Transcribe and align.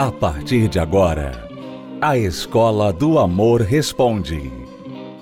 A 0.00 0.10
partir 0.10 0.66
de 0.66 0.78
agora, 0.78 1.46
a 2.00 2.16
Escola 2.16 2.90
do 2.90 3.18
Amor 3.18 3.60
Responde. 3.60 4.50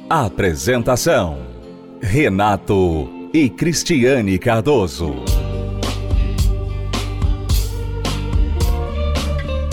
Apresentação: 0.09 1.49
Renato 2.01 3.11
e 3.35 3.51
Cristiane 3.51 4.39
Cardoso. 4.39 5.17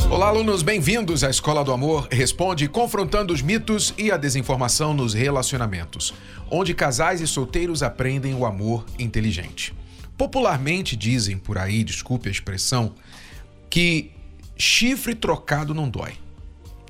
Olá, 0.10 0.30
alunos, 0.30 0.64
bem-vindos 0.64 1.24
à 1.24 1.30
Escola 1.30 1.64
do 1.64 1.72
Amor 1.72 2.08
Responde, 2.12 2.68
confrontando 2.68 3.32
os 3.32 3.44
mitos 3.44 3.94
e 4.00 4.12
a 4.12 4.18
desinformação 4.18 4.92
nos 4.92 5.14
relacionamentos, 5.14 6.16
onde 6.50 6.74
casais 6.74 7.22
e 7.22 7.28
solteiros 7.28 7.84
aprendem 7.84 8.34
o 8.34 8.44
amor 8.44 8.84
inteligente. 8.98 9.72
Popularmente 10.18 10.96
dizem 10.96 11.38
por 11.38 11.60
aí, 11.60 11.84
desculpe 11.84 12.28
a 12.28 12.32
expressão, 12.32 12.96
que 13.70 14.15
chifre 14.58 15.16
trocado 15.16 15.74
não 15.74 15.90
dói, 15.90 16.18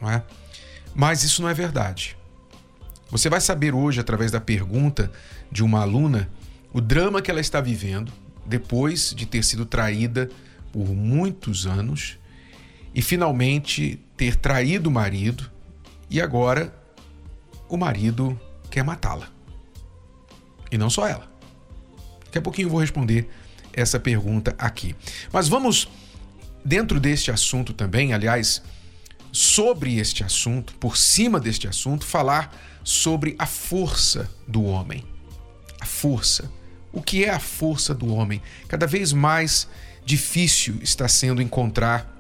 não 0.02 0.10
é? 0.10 0.24
Mas 0.94 1.24
isso 1.24 1.42
não 1.42 1.50
é 1.50 1.54
verdade. 1.54 2.16
Você 3.10 3.30
vai 3.30 3.41
saber 3.41 3.74
hoje, 3.74 4.00
através 4.00 4.32
da 4.32 4.41
pergunta 4.41 5.12
de 5.52 5.64
uma 5.64 5.82
aluna, 5.82 6.30
o 6.74 6.82
drama 6.82 7.22
que 7.22 7.30
ela 7.30 7.40
está 7.40 7.62
vivendo 7.62 8.12
depois 8.46 9.14
de 9.16 9.26
ter 9.26 9.44
sido 9.44 9.66
traída 9.66 10.30
por 10.72 10.88
muitos 10.90 11.66
anos 11.66 12.18
e 12.94 13.02
finalmente 13.02 14.00
ter 14.18 14.36
traído 14.36 14.90
o 14.90 14.91
marido 14.91 15.50
e 16.10 16.22
agora 16.22 16.74
o 17.68 17.77
marido 17.77 18.40
quer 18.70 18.84
matá-la. 18.84 19.30
E 20.72 20.77
não 20.77 20.90
só 20.90 21.08
ela. 21.08 21.30
Daqui 22.26 22.38
a 22.38 22.41
pouquinho 22.41 22.68
eu 22.68 22.70
vou 22.72 22.80
responder 22.80 23.30
essa 23.74 24.00
pergunta 24.00 24.55
aqui. 24.57 24.96
Mas 25.32 25.48
vamos, 25.48 25.88
dentro 26.66 26.99
deste 26.99 27.30
assunto 27.30 27.71
também, 27.71 28.12
aliás, 28.12 28.63
sobre 29.32 29.98
este 29.98 30.24
assunto, 30.24 30.74
por 30.76 30.98
cima 30.98 31.40
deste 31.40 31.68
assunto, 31.68 32.04
falar 32.04 32.55
sobre 32.84 33.35
a 33.38 33.46
força 33.46 34.30
do 34.48 34.63
homem. 34.63 35.05
A 35.80 35.85
força. 35.85 36.52
O 36.91 37.02
que 37.02 37.24
é 37.24 37.30
a 37.30 37.40
força 37.40 37.94
do 37.94 38.12
homem? 38.13 38.41
Cada 38.68 38.88
vez 38.88 39.13
mais 39.13 39.68
difícil 40.04 40.80
está 40.82 41.07
sendo 41.07 41.41
encontrar 41.41 42.12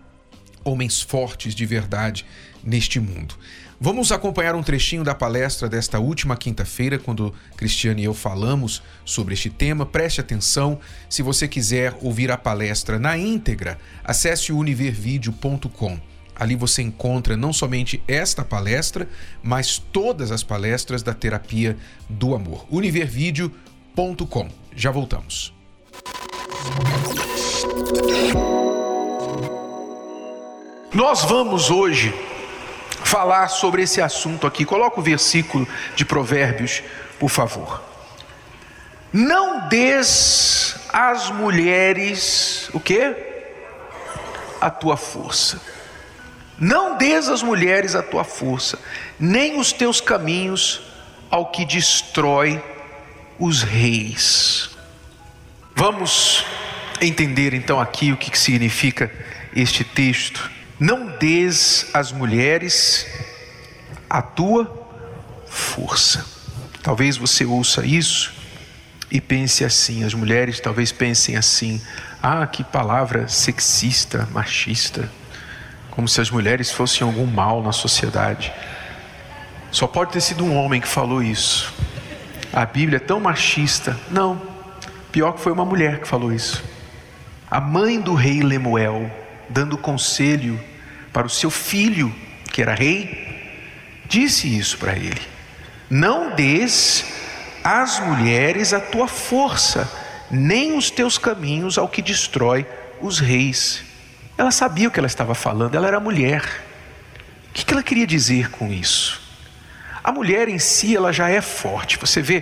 homens 0.63 1.01
fortes 1.01 1.55
de 1.55 1.65
verdade 1.65 2.25
neste 2.63 2.99
mundo. 2.99 3.35
Vamos 3.79 4.11
acompanhar 4.11 4.55
um 4.55 4.63
trechinho 4.63 5.03
da 5.03 5.13
palestra 5.13 5.67
desta 5.67 5.99
última 5.99 6.37
quinta-feira, 6.37 6.97
quando 6.97 7.33
Cristiane 7.57 8.03
e 8.03 8.05
eu 8.05 8.13
falamos 8.13 8.81
sobre 9.03 9.33
este 9.33 9.49
tema. 9.49 9.85
Preste 9.85 10.21
atenção. 10.21 10.79
Se 11.09 11.21
você 11.21 11.47
quiser 11.47 11.93
ouvir 12.01 12.31
a 12.31 12.37
palestra 12.37 12.97
na 12.97 13.17
íntegra, 13.17 13.77
acesse 14.03 14.53
o 14.53 14.57
univervideo.com. 14.57 15.99
Ali 16.35 16.55
você 16.55 16.81
encontra 16.81 17.35
não 17.35 17.51
somente 17.51 18.01
esta 18.07 18.43
palestra, 18.43 19.07
mas 19.43 19.77
todas 19.77 20.31
as 20.31 20.43
palestras 20.43 21.03
da 21.03 21.13
terapia 21.13 21.77
do 22.09 22.33
amor. 22.33 22.65
univervideo.com. 22.69 24.49
Já 24.73 24.91
voltamos. 24.91 25.53
Nós 30.93 31.23
vamos 31.23 31.69
hoje 31.69 32.13
falar 33.05 33.49
sobre 33.49 33.83
esse 33.83 34.01
assunto 34.01 34.47
aqui. 34.47 34.65
Coloca 34.65 34.99
o 34.99 35.03
versículo 35.03 35.67
de 35.95 36.03
Provérbios, 36.03 36.81
por 37.19 37.29
favor. 37.29 37.81
Não 39.13 39.69
des 39.69 40.75
às 40.91 41.29
mulheres 41.29 42.67
o 42.73 42.79
quê? 42.79 43.15
A 44.59 44.71
tua 44.71 44.97
força. 44.97 45.61
Não 46.59 46.97
des 46.97 47.29
às 47.29 47.43
mulheres 47.43 47.95
a 47.95 48.01
tua 48.01 48.23
força, 48.23 48.79
nem 49.19 49.59
os 49.59 49.71
teus 49.71 50.01
caminhos 50.01 50.81
ao 51.29 51.51
que 51.51 51.63
destrói 51.63 52.61
os 53.37 53.61
reis. 53.61 54.69
Vamos 55.75 56.43
entender 56.99 57.53
então 57.53 57.79
aqui 57.79 58.11
o 58.11 58.17
que 58.17 58.37
significa 58.37 59.11
este 59.55 59.83
texto. 59.83 60.49
Não 60.79 61.07
des 61.17 61.87
às 61.93 62.11
mulheres 62.11 63.07
a 64.09 64.21
tua 64.21 64.69
força. 65.47 66.25
Talvez 66.83 67.15
você 67.15 67.45
ouça 67.45 67.85
isso 67.85 68.33
e 69.09 69.21
pense 69.21 69.63
assim, 69.63 70.03
as 70.03 70.13
mulheres 70.13 70.59
talvez 70.59 70.91
pensem 70.91 71.37
assim: 71.37 71.81
ah, 72.21 72.45
que 72.45 72.61
palavra 72.61 73.27
sexista, 73.29 74.27
machista, 74.31 75.09
como 75.91 76.09
se 76.09 76.19
as 76.19 76.29
mulheres 76.29 76.71
fossem 76.71 77.07
algum 77.07 77.25
mal 77.25 77.63
na 77.63 77.71
sociedade. 77.71 78.51
Só 79.71 79.87
pode 79.87 80.11
ter 80.11 80.21
sido 80.21 80.43
um 80.43 80.55
homem 80.55 80.81
que 80.81 80.87
falou 80.87 81.23
isso. 81.23 81.73
A 82.51 82.65
Bíblia 82.65 82.97
é 82.97 82.99
tão 82.99 83.19
machista. 83.19 83.97
Não, 84.11 84.41
pior 85.09 85.31
que 85.33 85.39
foi 85.39 85.53
uma 85.53 85.65
mulher 85.65 86.01
que 86.01 86.07
falou 86.07 86.33
isso. 86.33 86.61
A 87.49 87.61
mãe 87.61 87.99
do 87.99 88.13
rei 88.13 88.41
Lemuel 88.41 89.09
dando 89.49 89.77
conselho 89.77 90.59
para 91.11 91.27
o 91.27 91.29
seu 91.29 91.49
filho, 91.49 92.13
que 92.51 92.61
era 92.61 92.73
rei, 92.73 94.03
disse 94.07 94.47
isso 94.57 94.77
para 94.77 94.95
ele: 94.95 95.21
Não 95.89 96.35
des 96.35 97.05
às 97.63 97.99
mulheres 97.99 98.73
a 98.73 98.79
tua 98.79 99.07
força, 99.07 99.91
nem 100.29 100.77
os 100.77 100.89
teus 100.89 101.17
caminhos 101.17 101.77
ao 101.77 101.87
que 101.87 102.01
destrói 102.01 102.65
os 103.01 103.19
reis. 103.19 103.83
Ela 104.37 104.51
sabia 104.51 104.87
o 104.87 104.91
que 104.91 104.99
ela 104.99 105.07
estava 105.07 105.33
falando, 105.33 105.75
ela 105.75 105.87
era 105.87 105.99
mulher. 105.99 106.43
O 107.49 107.53
que 107.53 107.73
ela 107.73 107.81
queria 107.81 108.05
dizer 108.05 108.51
com 108.51 108.71
isso? 108.71 109.21
A 110.03 110.11
mulher 110.11 110.47
em 110.47 110.59
si, 110.59 110.95
ela 110.95 111.11
já 111.11 111.29
é 111.29 111.41
forte. 111.41 111.97
Você 111.97 112.21
vê 112.21 112.41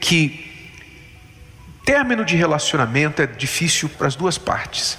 que 0.00 0.52
término 1.84 2.24
de 2.24 2.36
relacionamento 2.36 3.22
é 3.22 3.26
difícil 3.26 3.88
para 3.88 4.06
as 4.06 4.14
duas 4.14 4.38
partes. 4.38 4.98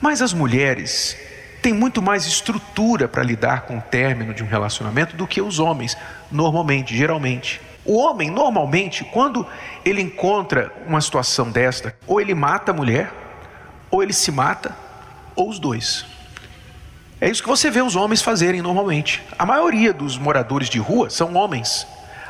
Mas 0.00 0.22
as 0.22 0.32
mulheres 0.32 1.16
têm 1.60 1.74
muito 1.74 2.00
mais 2.00 2.24
estrutura 2.24 3.06
para 3.06 3.22
lidar 3.22 3.62
com 3.62 3.78
o 3.78 3.82
término 3.82 4.32
de 4.32 4.42
um 4.42 4.46
relacionamento 4.46 5.14
do 5.16 5.26
que 5.26 5.42
os 5.42 5.58
homens, 5.58 5.96
normalmente, 6.30 6.96
geralmente. 6.96 7.60
O 7.84 7.98
homem, 7.98 8.30
normalmente, 8.30 9.04
quando 9.04 9.46
ele 9.84 10.00
encontra 10.00 10.72
uma 10.86 11.00
situação 11.00 11.50
desta, 11.50 11.94
ou 12.06 12.20
ele 12.20 12.34
mata 12.34 12.70
a 12.70 12.74
mulher, 12.74 13.12
ou 13.90 14.02
ele 14.02 14.12
se 14.12 14.30
mata, 14.30 14.74
ou 15.36 15.48
os 15.48 15.58
dois. 15.58 16.06
É 17.20 17.28
isso 17.28 17.42
que 17.42 17.48
você 17.48 17.70
vê 17.70 17.82
os 17.82 17.96
homens 17.96 18.22
fazerem 18.22 18.62
normalmente. 18.62 19.22
A 19.38 19.44
maioria 19.44 19.92
dos 19.92 20.16
moradores 20.16 20.70
de 20.70 20.78
rua 20.78 21.10
são 21.10 21.34
homens. 21.34 21.86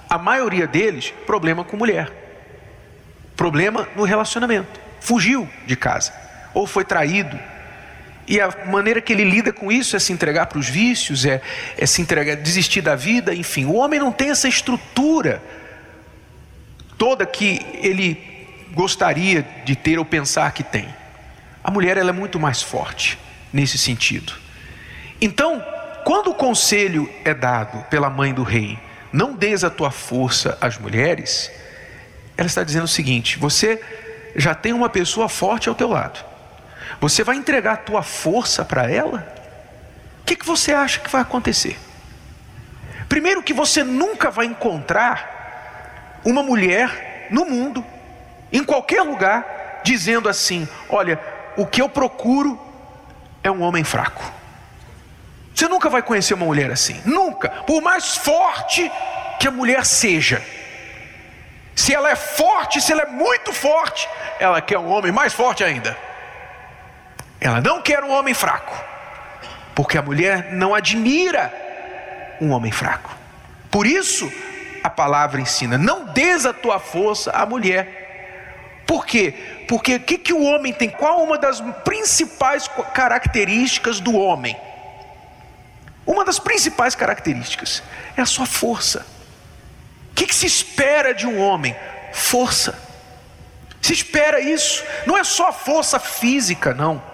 A 0.08 0.18
maioria 0.18 0.66
deles, 0.66 1.14
problema 1.26 1.62
com 1.62 1.76
mulher. 1.76 2.10
Problema 3.36 3.88
no 3.94 4.02
relacionamento. 4.02 4.80
Fugiu 5.00 5.48
de 5.66 5.76
casa. 5.76 6.12
Ou 6.52 6.66
foi 6.66 6.84
traído, 6.84 7.38
e 8.26 8.40
a 8.40 8.48
maneira 8.66 9.00
que 9.00 9.12
ele 9.12 9.24
lida 9.24 9.52
com 9.52 9.72
isso 9.72 9.96
é 9.96 9.98
se 9.98 10.12
entregar 10.12 10.46
para 10.46 10.58
os 10.58 10.68
vícios, 10.68 11.24
é, 11.24 11.40
é 11.76 11.86
se 11.86 12.00
entregar, 12.00 12.36
desistir 12.36 12.80
da 12.80 12.94
vida, 12.94 13.34
enfim. 13.34 13.64
O 13.64 13.74
homem 13.74 13.98
não 13.98 14.12
tem 14.12 14.30
essa 14.30 14.48
estrutura 14.48 15.42
toda 16.96 17.26
que 17.26 17.60
ele 17.82 18.46
gostaria 18.72 19.44
de 19.64 19.74
ter 19.74 19.98
ou 19.98 20.04
pensar 20.04 20.52
que 20.52 20.62
tem. 20.62 20.88
A 21.62 21.70
mulher 21.70 21.96
ela 21.96 22.10
é 22.10 22.12
muito 22.12 22.38
mais 22.38 22.62
forte 22.62 23.18
nesse 23.52 23.76
sentido. 23.76 24.32
Então, 25.20 25.64
quando 26.04 26.30
o 26.30 26.34
conselho 26.34 27.10
é 27.24 27.34
dado 27.34 27.84
pela 27.90 28.08
mãe 28.08 28.32
do 28.32 28.42
rei, 28.42 28.78
não 29.12 29.34
des 29.34 29.64
a 29.64 29.70
tua 29.70 29.90
força 29.90 30.56
às 30.60 30.78
mulheres, 30.78 31.50
ela 32.36 32.46
está 32.46 32.62
dizendo 32.62 32.84
o 32.84 32.88
seguinte: 32.88 33.38
você 33.38 33.80
já 34.36 34.54
tem 34.54 34.72
uma 34.72 34.88
pessoa 34.88 35.28
forte 35.28 35.68
ao 35.68 35.74
teu 35.74 35.88
lado. 35.88 36.29
Você 37.00 37.22
vai 37.22 37.36
entregar 37.36 37.72
a 37.72 37.76
tua 37.76 38.02
força 38.02 38.64
para 38.64 38.90
ela? 38.90 39.26
O 40.22 40.24
que, 40.24 40.36
que 40.36 40.46
você 40.46 40.72
acha 40.72 41.00
que 41.00 41.10
vai 41.10 41.20
acontecer? 41.20 41.78
Primeiro, 43.08 43.42
que 43.42 43.52
você 43.52 43.82
nunca 43.82 44.30
vai 44.30 44.46
encontrar 44.46 46.20
uma 46.24 46.42
mulher 46.42 47.28
no 47.30 47.44
mundo, 47.44 47.84
em 48.52 48.64
qualquer 48.64 49.02
lugar, 49.02 49.80
dizendo 49.82 50.28
assim: 50.28 50.68
Olha, 50.88 51.20
o 51.56 51.66
que 51.66 51.82
eu 51.82 51.88
procuro 51.88 52.60
é 53.42 53.50
um 53.50 53.62
homem 53.62 53.84
fraco. 53.84 54.22
Você 55.54 55.68
nunca 55.68 55.88
vai 55.90 56.02
conhecer 56.02 56.34
uma 56.34 56.46
mulher 56.46 56.70
assim, 56.70 57.00
nunca, 57.04 57.48
por 57.48 57.82
mais 57.82 58.16
forte 58.16 58.90
que 59.38 59.48
a 59.48 59.50
mulher 59.50 59.84
seja. 59.84 60.42
Se 61.74 61.94
ela 61.94 62.10
é 62.10 62.16
forte, 62.16 62.80
se 62.80 62.92
ela 62.92 63.02
é 63.02 63.06
muito 63.06 63.52
forte, 63.52 64.08
ela 64.38 64.60
quer 64.60 64.78
um 64.78 64.88
homem 64.90 65.10
mais 65.10 65.32
forte 65.32 65.64
ainda. 65.64 65.96
Ela 67.40 67.60
não 67.60 67.80
quer 67.80 68.04
um 68.04 68.10
homem 68.10 68.34
fraco, 68.34 68.76
porque 69.74 69.96
a 69.96 70.02
mulher 70.02 70.52
não 70.52 70.74
admira 70.74 71.52
um 72.40 72.50
homem 72.50 72.70
fraco. 72.70 73.16
Por 73.70 73.86
isso, 73.86 74.30
a 74.82 74.90
palavra 74.90 75.40
ensina: 75.40 75.78
não 75.78 76.06
des 76.06 76.44
a 76.44 76.52
tua 76.52 76.78
força 76.78 77.30
à 77.30 77.46
mulher. 77.46 77.98
Por 78.86 79.06
quê? 79.06 79.64
Porque 79.68 79.96
o 79.96 80.00
que, 80.00 80.18
que 80.18 80.32
o 80.32 80.42
homem 80.42 80.72
tem? 80.72 80.90
Qual 80.90 81.22
uma 81.22 81.38
das 81.38 81.60
principais 81.84 82.68
características 82.92 84.00
do 84.00 84.16
homem? 84.16 84.56
Uma 86.04 86.24
das 86.24 86.40
principais 86.40 86.96
características 86.96 87.82
é 88.16 88.20
a 88.20 88.26
sua 88.26 88.46
força. 88.46 89.06
O 90.10 90.14
que, 90.14 90.26
que 90.26 90.34
se 90.34 90.46
espera 90.46 91.14
de 91.14 91.26
um 91.26 91.38
homem? 91.38 91.76
Força. 92.12 92.76
Se 93.80 93.92
espera 93.92 94.40
isso. 94.40 94.84
Não 95.06 95.16
é 95.16 95.22
só 95.22 95.52
força 95.52 96.00
física, 96.00 96.74
não. 96.74 97.09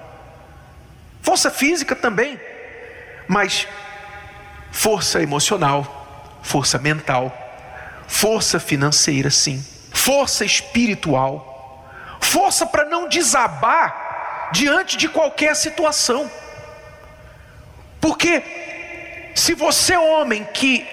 Força 1.27 1.51
física 1.51 1.97
também, 1.97 2.41
mas 3.27 3.67
força 4.71 5.21
emocional, 5.21 6.39
força 6.41 6.79
mental, 6.79 7.37
força 8.07 8.61
financeira, 8.61 9.29
sim, 9.29 9.61
força 9.93 10.45
espiritual, 10.45 11.85
força 12.21 12.65
para 12.65 12.85
não 12.85 13.09
desabar 13.09 14.51
diante 14.53 14.97
de 14.97 15.09
qualquer 15.09 15.57
situação. 15.57 16.31
Porque 18.01 19.33
se 19.35 19.53
você, 19.53 19.97
homem, 19.97 20.45
que 20.55 20.87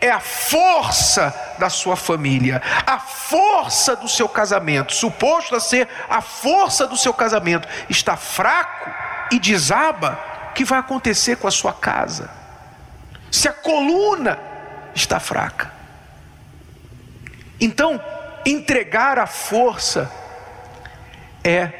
é 0.00 0.12
a 0.12 0.20
força 0.20 1.34
da 1.58 1.68
sua 1.68 1.96
família, 1.96 2.62
a 2.86 3.00
força 3.00 3.96
do 3.96 4.08
seu 4.08 4.28
casamento, 4.28 4.94
suposto 4.94 5.56
a 5.56 5.60
ser 5.60 5.88
a 6.08 6.20
força 6.20 6.86
do 6.86 6.96
seu 6.96 7.12
casamento, 7.12 7.66
está 7.88 8.16
fraco 8.16 9.10
e 9.30 9.38
desaba, 9.38 10.18
o 10.50 10.52
que 10.54 10.64
vai 10.64 10.78
acontecer 10.78 11.36
com 11.36 11.46
a 11.46 11.50
sua 11.50 11.72
casa? 11.72 12.30
Se 13.30 13.48
a 13.48 13.52
coluna 13.52 14.38
está 14.94 15.20
fraca. 15.20 15.72
Então, 17.60 18.02
entregar 18.44 19.18
a 19.18 19.26
força 19.26 20.10
é 21.44 21.70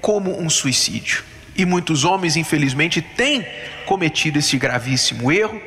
como 0.00 0.38
um 0.40 0.48
suicídio. 0.50 1.24
E 1.56 1.64
muitos 1.64 2.04
homens, 2.04 2.36
infelizmente, 2.36 3.02
têm 3.02 3.46
cometido 3.86 4.38
esse 4.38 4.56
gravíssimo 4.56 5.30
erro 5.30 5.60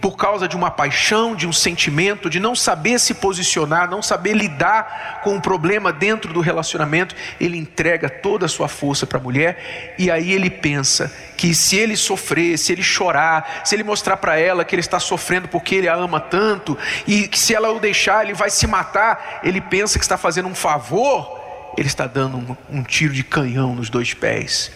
por 0.00 0.16
causa 0.16 0.48
de 0.48 0.56
uma 0.56 0.70
paixão, 0.70 1.34
de 1.34 1.46
um 1.46 1.52
sentimento, 1.52 2.30
de 2.30 2.40
não 2.40 2.54
saber 2.54 2.98
se 2.98 3.14
posicionar, 3.14 3.88
não 3.88 4.02
saber 4.02 4.32
lidar 4.32 5.20
com 5.22 5.34
um 5.34 5.40
problema 5.40 5.92
dentro 5.92 6.32
do 6.32 6.40
relacionamento, 6.40 7.14
ele 7.40 7.58
entrega 7.58 8.08
toda 8.08 8.46
a 8.46 8.48
sua 8.48 8.68
força 8.68 9.06
para 9.06 9.18
a 9.18 9.22
mulher 9.22 9.94
e 9.98 10.10
aí 10.10 10.32
ele 10.32 10.48
pensa 10.48 11.12
que 11.36 11.54
se 11.54 11.76
ele 11.76 11.96
sofrer, 11.96 12.58
se 12.58 12.72
ele 12.72 12.82
chorar, 12.82 13.62
se 13.64 13.74
ele 13.74 13.82
mostrar 13.82 14.16
para 14.16 14.38
ela 14.38 14.64
que 14.64 14.74
ele 14.74 14.80
está 14.80 14.98
sofrendo 14.98 15.48
porque 15.48 15.74
ele 15.74 15.88
a 15.88 15.94
ama 15.94 16.20
tanto 16.20 16.78
e 17.06 17.28
que 17.28 17.38
se 17.38 17.54
ela 17.54 17.70
o 17.70 17.78
deixar 17.78 18.24
ele 18.24 18.34
vai 18.34 18.50
se 18.50 18.66
matar, 18.66 19.40
ele 19.42 19.60
pensa 19.60 19.98
que 19.98 20.04
está 20.04 20.16
fazendo 20.16 20.48
um 20.48 20.54
favor, 20.54 21.38
ele 21.76 21.88
está 21.88 22.06
dando 22.06 22.38
um, 22.38 22.78
um 22.78 22.82
tiro 22.82 23.12
de 23.12 23.22
canhão 23.22 23.74
nos 23.74 23.90
dois 23.90 24.14
pés 24.14 24.70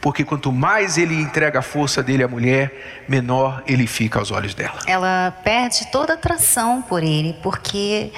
porque 0.00 0.24
quanto 0.24 0.52
mais 0.52 0.96
ele 0.96 1.14
entrega 1.14 1.58
a 1.58 1.62
força 1.62 2.02
dele 2.02 2.22
à 2.22 2.28
mulher, 2.28 3.04
menor 3.08 3.62
ele 3.66 3.86
fica 3.86 4.18
aos 4.18 4.30
olhos 4.30 4.54
dela. 4.54 4.78
Ela 4.86 5.32
perde 5.42 5.90
toda 5.90 6.14
atração 6.14 6.82
por 6.82 7.02
ele, 7.02 7.36
porque 7.42 8.12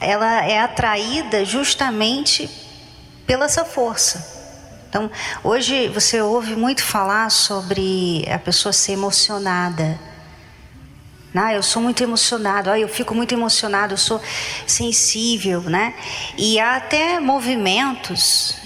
ela 0.00 0.44
é 0.44 0.58
atraída 0.60 1.44
justamente 1.44 2.48
pela 3.26 3.48
sua 3.48 3.64
força. 3.64 4.42
Então, 4.88 5.10
hoje 5.42 5.88
você 5.88 6.20
ouve 6.20 6.54
muito 6.54 6.82
falar 6.82 7.30
sobre 7.30 8.26
a 8.30 8.38
pessoa 8.38 8.72
ser 8.72 8.92
emocionada. 8.92 9.98
Ah, 11.34 11.54
eu 11.54 11.62
sou 11.62 11.80
muito 11.80 12.02
emocionado, 12.02 12.68
ah, 12.68 12.78
eu 12.78 12.88
fico 12.88 13.14
muito 13.14 13.32
emocionado, 13.32 13.94
eu 13.94 13.98
sou 13.98 14.20
sensível, 14.66 15.62
né? 15.62 15.94
E 16.36 16.60
há 16.60 16.76
até 16.76 17.18
movimentos 17.18 18.61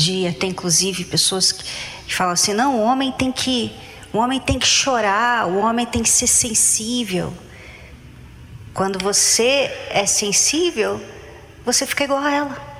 dia. 0.00 0.32
Tem 0.32 0.50
inclusive 0.50 1.04
pessoas 1.04 1.52
que, 1.52 1.64
falam 2.14 2.32
assim: 2.32 2.54
não, 2.54 2.76
o 2.76 2.82
homem 2.82 3.12
tem 3.12 3.30
que, 3.30 3.72
o 4.12 4.18
homem 4.18 4.40
tem 4.40 4.58
que 4.58 4.66
chorar, 4.66 5.46
o 5.46 5.58
homem 5.58 5.84
tem 5.84 6.02
que 6.02 6.08
ser 6.08 6.26
sensível. 6.26 7.32
Quando 8.72 8.98
você 8.98 9.70
é 9.90 10.06
sensível, 10.06 11.00
você 11.64 11.84
fica 11.86 12.04
igual 12.04 12.22
a 12.22 12.32
ela. 12.32 12.70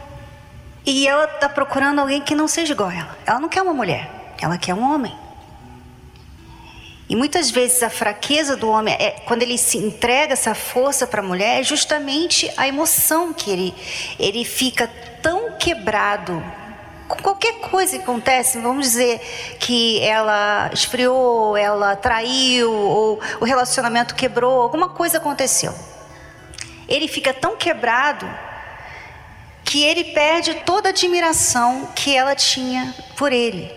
E 0.87 1.07
ela 1.07 1.25
está 1.25 1.49
procurando 1.49 2.01
alguém 2.01 2.23
que 2.23 2.35
não 2.35 2.49
seja 2.49 2.73
igual 2.73 2.89
a 2.89 2.95
ela. 2.95 3.19
Ela 3.27 3.41
não 3.41 3.49
quer 3.49 3.63
uma 3.63 3.75
mulher, 3.75 4.35
ela 4.41 4.57
quer 4.57 4.75
um 4.75 4.83
homem. 4.83 5.15
E 7.09 7.17
muitas 7.17 7.51
vezes 7.51 7.83
a 7.83 7.91
fraqueza 7.91 8.57
do 8.57 8.69
homem, 8.69 8.95
é, 8.95 9.11
quando 9.27 9.43
ele 9.43 9.59
se 9.59 9.77
entrega 9.77 10.33
essa 10.33 10.55
força 10.55 11.09
para 11.09 11.21
a 11.21 11.25
mulher, 11.25 11.61
é 11.61 11.63
justamente 11.65 12.49
a 12.57 12.69
emoção 12.69 13.33
que 13.33 13.51
ele, 13.51 13.75
ele 14.17 14.45
fica 14.45 14.89
tão 15.21 15.59
quebrado 15.59 16.41
qualquer 17.17 17.61
coisa 17.61 17.97
que 17.97 18.03
acontece, 18.03 18.59
vamos 18.61 18.87
dizer 18.87 19.19
que 19.59 20.01
ela 20.01 20.71
esfriou, 20.73 21.57
ela 21.57 21.97
traiu, 21.97 22.73
ou 22.73 23.21
o 23.41 23.45
relacionamento 23.45 24.15
quebrou, 24.15 24.61
alguma 24.61 24.91
coisa 24.91 25.19
aconteceu. 25.19 25.75
Ele 26.89 27.09
fica 27.09 27.33
tão 27.33 27.57
quebrado 27.57 28.29
que 29.65 29.85
ele 29.85 30.05
perde 30.05 30.55
toda 30.67 30.89
a 30.89 30.91
admiração 30.91 31.89
que 31.95 32.17
ela 32.17 32.35
tinha 32.35 32.95
por 33.17 33.33
ele, 33.33 33.71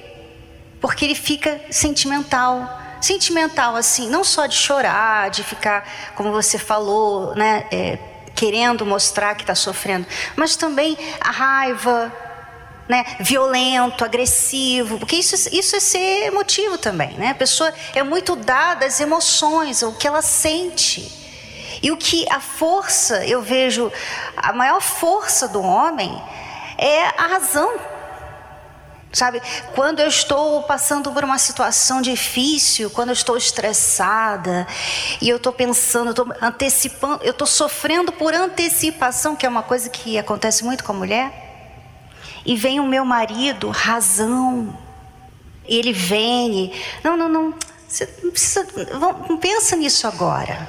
porque 0.81 1.05
ele 1.05 1.15
fica 1.15 1.61
sentimental. 1.69 2.81
Sentimental, 2.99 3.75
assim, 3.75 4.09
não 4.09 4.23
só 4.23 4.45
de 4.45 4.55
chorar, 4.55 5.29
de 5.29 5.43
ficar, 5.43 5.85
como 6.15 6.31
você 6.31 6.57
falou, 6.57 7.35
né, 7.35 7.65
é, 7.69 7.99
querendo 8.33 8.85
mostrar 8.85 9.35
que 9.35 9.43
está 9.43 9.53
sofrendo, 9.53 10.07
mas 10.35 10.55
também 10.55 10.97
a 11.19 11.29
raiva, 11.29 12.11
né, 12.87 13.05
violento, 13.19 14.03
agressivo, 14.03 14.99
porque 14.99 15.15
isso, 15.15 15.35
isso 15.51 15.75
é 15.75 15.79
ser 15.79 16.25
emotivo 16.27 16.77
também, 16.77 17.13
né? 17.13 17.29
A 17.29 17.35
pessoa 17.35 17.73
é 17.95 18.03
muito 18.03 18.35
dada 18.35 18.85
às 18.85 18.99
emoções, 18.99 19.81
o 19.81 19.93
que 19.93 20.07
ela 20.07 20.21
sente. 20.21 21.21
E 21.81 21.91
o 21.91 21.97
que 21.97 22.25
a 22.31 22.39
força, 22.39 23.25
eu 23.25 23.41
vejo, 23.41 23.91
a 24.37 24.53
maior 24.53 24.81
força 24.81 25.47
do 25.47 25.61
homem 25.61 26.21
é 26.77 27.07
a 27.17 27.27
razão. 27.27 27.73
Sabe, 29.11 29.41
quando 29.75 29.99
eu 29.99 30.07
estou 30.07 30.63
passando 30.63 31.11
por 31.11 31.23
uma 31.23 31.37
situação 31.37 32.01
difícil, 32.01 32.89
quando 32.89 33.09
eu 33.09 33.13
estou 33.13 33.37
estressada 33.37 34.65
e 35.21 35.29
eu 35.29 35.37
estou 35.37 35.53
pensando, 35.53 36.07
eu 36.07 36.11
estou 36.11 36.33
antecipando, 36.41 37.23
eu 37.23 37.29
estou 37.29 37.45
sofrendo 37.45 38.11
por 38.11 38.33
antecipação, 38.33 39.35
que 39.35 39.45
é 39.45 39.49
uma 39.49 39.61
coisa 39.61 39.87
que 39.87 40.17
acontece 40.17 40.63
muito 40.63 40.83
com 40.83 40.93
a 40.93 40.95
mulher. 40.95 41.52
E 42.45 42.55
vem 42.55 42.79
o 42.79 42.85
meu 42.85 43.05
marido, 43.05 43.69
razão. 43.69 44.77
Ele 45.65 45.93
vem, 45.93 46.73
não, 47.03 47.15
não, 47.15 47.29
não, 47.29 47.53
você 47.87 48.07
não 48.21 48.31
precisa, 48.31 48.67
não 49.29 49.37
pensa 49.37 49.75
nisso 49.75 50.07
agora. 50.07 50.67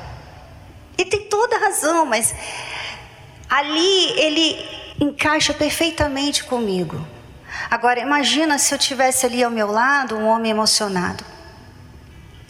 Ele 0.97 1.11
tem 1.11 1.29
toda 1.29 1.57
a 1.57 1.59
razão, 1.59 2.07
mas 2.07 2.35
ali 3.49 4.21
ele 4.21 4.57
encaixa 5.01 5.53
perfeitamente 5.53 6.45
comigo. 6.45 7.05
Agora 7.71 7.99
imagina 7.99 8.59
se 8.59 8.73
eu 8.73 8.79
tivesse 8.79 9.27
ali 9.27 9.43
ao 9.43 9.51
meu 9.51 9.71
lado 9.71 10.17
um 10.17 10.27
homem 10.27 10.51
emocionado 10.51 11.34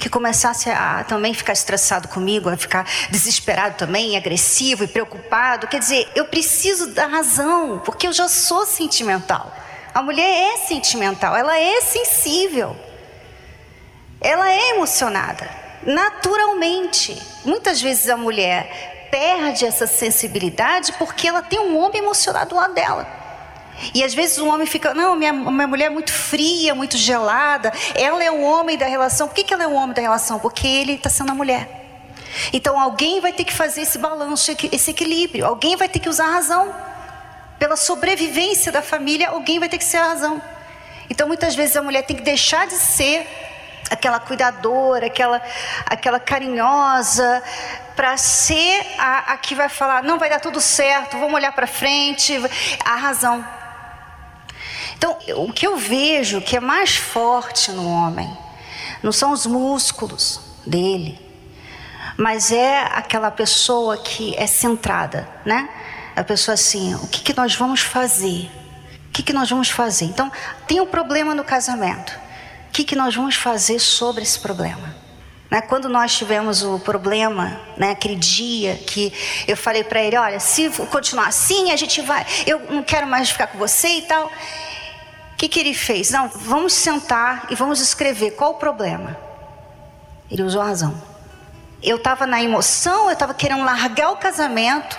que 0.04 0.10
começasse 0.10 0.68
a 0.68 1.02
também 1.04 1.32
ficar 1.32 1.54
estressado 1.54 2.08
comigo, 2.08 2.50
a 2.50 2.58
ficar 2.58 2.86
desesperado 3.08 3.76
também, 3.76 4.18
agressivo 4.18 4.84
e 4.84 4.86
preocupado. 4.86 5.66
Quer 5.66 5.78
dizer, 5.78 6.12
eu 6.14 6.26
preciso 6.26 6.88
da 6.88 7.06
razão, 7.06 7.80
porque 7.82 8.06
eu 8.06 8.12
já 8.12 8.28
sou 8.28 8.66
sentimental. 8.66 9.50
A 9.94 10.02
mulher 10.02 10.28
é 10.28 10.58
sentimental, 10.58 11.34
ela 11.34 11.58
é 11.58 11.80
sensível, 11.80 12.76
ela 14.20 14.52
é 14.52 14.72
emocionada, 14.72 15.48
naturalmente. 15.86 17.18
Muitas 17.42 17.80
vezes 17.80 18.10
a 18.10 18.16
mulher 18.18 19.08
perde 19.10 19.64
essa 19.64 19.86
sensibilidade 19.86 20.92
porque 20.98 21.26
ela 21.26 21.40
tem 21.40 21.58
um 21.58 21.78
homem 21.78 22.02
emocionado 22.02 22.50
do 22.50 22.56
lado 22.56 22.74
dela. 22.74 23.23
E 23.92 24.04
às 24.04 24.14
vezes 24.14 24.38
o 24.38 24.46
homem 24.46 24.66
fica, 24.66 24.94
não, 24.94 25.16
minha, 25.16 25.32
minha 25.32 25.66
mulher 25.66 25.86
é 25.86 25.90
muito 25.90 26.12
fria, 26.12 26.74
muito 26.74 26.96
gelada, 26.96 27.72
ela 27.94 28.22
é 28.22 28.30
o 28.30 28.40
homem 28.40 28.78
da 28.78 28.86
relação. 28.86 29.28
Por 29.28 29.34
que, 29.34 29.44
que 29.44 29.52
ela 29.52 29.64
é 29.64 29.66
o 29.66 29.74
homem 29.74 29.94
da 29.94 30.02
relação? 30.02 30.38
Porque 30.38 30.66
ele 30.66 30.92
está 30.94 31.10
sendo 31.10 31.32
a 31.32 31.34
mulher. 31.34 31.82
Então 32.52 32.78
alguém 32.80 33.20
vai 33.20 33.32
ter 33.32 33.44
que 33.44 33.52
fazer 33.52 33.82
esse 33.82 33.98
balanço, 33.98 34.50
esse 34.72 34.90
equilíbrio. 34.90 35.46
Alguém 35.46 35.76
vai 35.76 35.88
ter 35.88 35.98
que 35.98 36.08
usar 36.08 36.26
a 36.26 36.30
razão. 36.30 36.74
Pela 37.58 37.76
sobrevivência 37.76 38.70
da 38.72 38.82
família, 38.82 39.28
alguém 39.30 39.58
vai 39.58 39.68
ter 39.68 39.78
que 39.78 39.84
ser 39.84 39.98
a 39.98 40.08
razão. 40.08 40.42
Então 41.08 41.26
muitas 41.26 41.54
vezes 41.54 41.76
a 41.76 41.82
mulher 41.82 42.02
tem 42.02 42.16
que 42.16 42.22
deixar 42.22 42.66
de 42.66 42.74
ser 42.74 43.26
aquela 43.90 44.18
cuidadora, 44.18 45.06
aquela, 45.06 45.42
aquela 45.86 46.18
carinhosa, 46.18 47.42
para 47.94 48.16
ser 48.16 48.84
a, 48.98 49.32
a 49.32 49.36
que 49.36 49.54
vai 49.54 49.68
falar, 49.68 50.02
não 50.02 50.18
vai 50.18 50.28
dar 50.28 50.40
tudo 50.40 50.60
certo, 50.60 51.18
vamos 51.18 51.34
olhar 51.34 51.52
para 51.52 51.66
frente, 51.66 52.34
a 52.84 52.96
razão. 52.96 53.44
Então, 54.96 55.16
o 55.36 55.52
que 55.52 55.66
eu 55.66 55.76
vejo 55.76 56.40
que 56.40 56.56
é 56.56 56.60
mais 56.60 56.96
forte 56.96 57.70
no 57.72 57.88
homem 57.88 58.30
não 59.02 59.12
são 59.12 59.32
os 59.32 59.46
músculos 59.46 60.40
dele, 60.66 61.20
mas 62.16 62.52
é 62.52 62.80
aquela 62.92 63.30
pessoa 63.30 63.96
que 63.96 64.34
é 64.36 64.46
centrada, 64.46 65.28
né? 65.44 65.68
A 66.16 66.22
pessoa 66.22 66.54
assim, 66.54 66.94
o 66.94 67.08
que, 67.08 67.20
que 67.20 67.36
nós 67.36 67.54
vamos 67.54 67.80
fazer? 67.80 68.50
O 69.08 69.12
que, 69.12 69.22
que 69.22 69.32
nós 69.32 69.50
vamos 69.50 69.68
fazer? 69.68 70.06
Então, 70.06 70.30
tem 70.66 70.80
um 70.80 70.86
problema 70.86 71.34
no 71.34 71.44
casamento. 71.44 72.12
O 72.68 72.72
que, 72.72 72.84
que 72.84 72.96
nós 72.96 73.14
vamos 73.14 73.36
fazer 73.36 73.78
sobre 73.78 74.22
esse 74.22 74.38
problema? 74.38 74.94
Né? 75.50 75.60
Quando 75.60 75.88
nós 75.88 76.16
tivemos 76.16 76.64
o 76.64 76.80
problema, 76.80 77.60
né, 77.76 77.92
aquele 77.92 78.16
dia 78.16 78.76
que 78.76 79.12
eu 79.46 79.56
falei 79.56 79.84
para 79.84 80.02
ele: 80.02 80.16
olha, 80.16 80.40
se 80.40 80.68
continuar 80.90 81.28
assim, 81.28 81.70
a 81.70 81.76
gente 81.76 82.00
vai, 82.00 82.26
eu 82.46 82.58
não 82.70 82.82
quero 82.82 83.06
mais 83.06 83.30
ficar 83.30 83.46
com 83.46 83.58
você 83.58 83.88
e 83.88 84.02
tal. 84.02 84.30
O 85.34 85.36
que, 85.36 85.48
que 85.48 85.58
ele 85.60 85.74
fez? 85.74 86.10
Não, 86.10 86.28
vamos 86.28 86.72
sentar 86.72 87.48
e 87.50 87.56
vamos 87.56 87.80
escrever 87.80 88.30
qual 88.32 88.52
o 88.52 88.54
problema. 88.54 89.18
Ele 90.30 90.42
usou 90.42 90.62
a 90.62 90.66
razão. 90.66 90.94
Eu 91.82 91.96
estava 91.96 92.26
na 92.26 92.42
emoção, 92.42 93.06
eu 93.06 93.12
estava 93.12 93.34
querendo 93.34 93.64
largar 93.64 94.10
o 94.10 94.16
casamento 94.16 94.96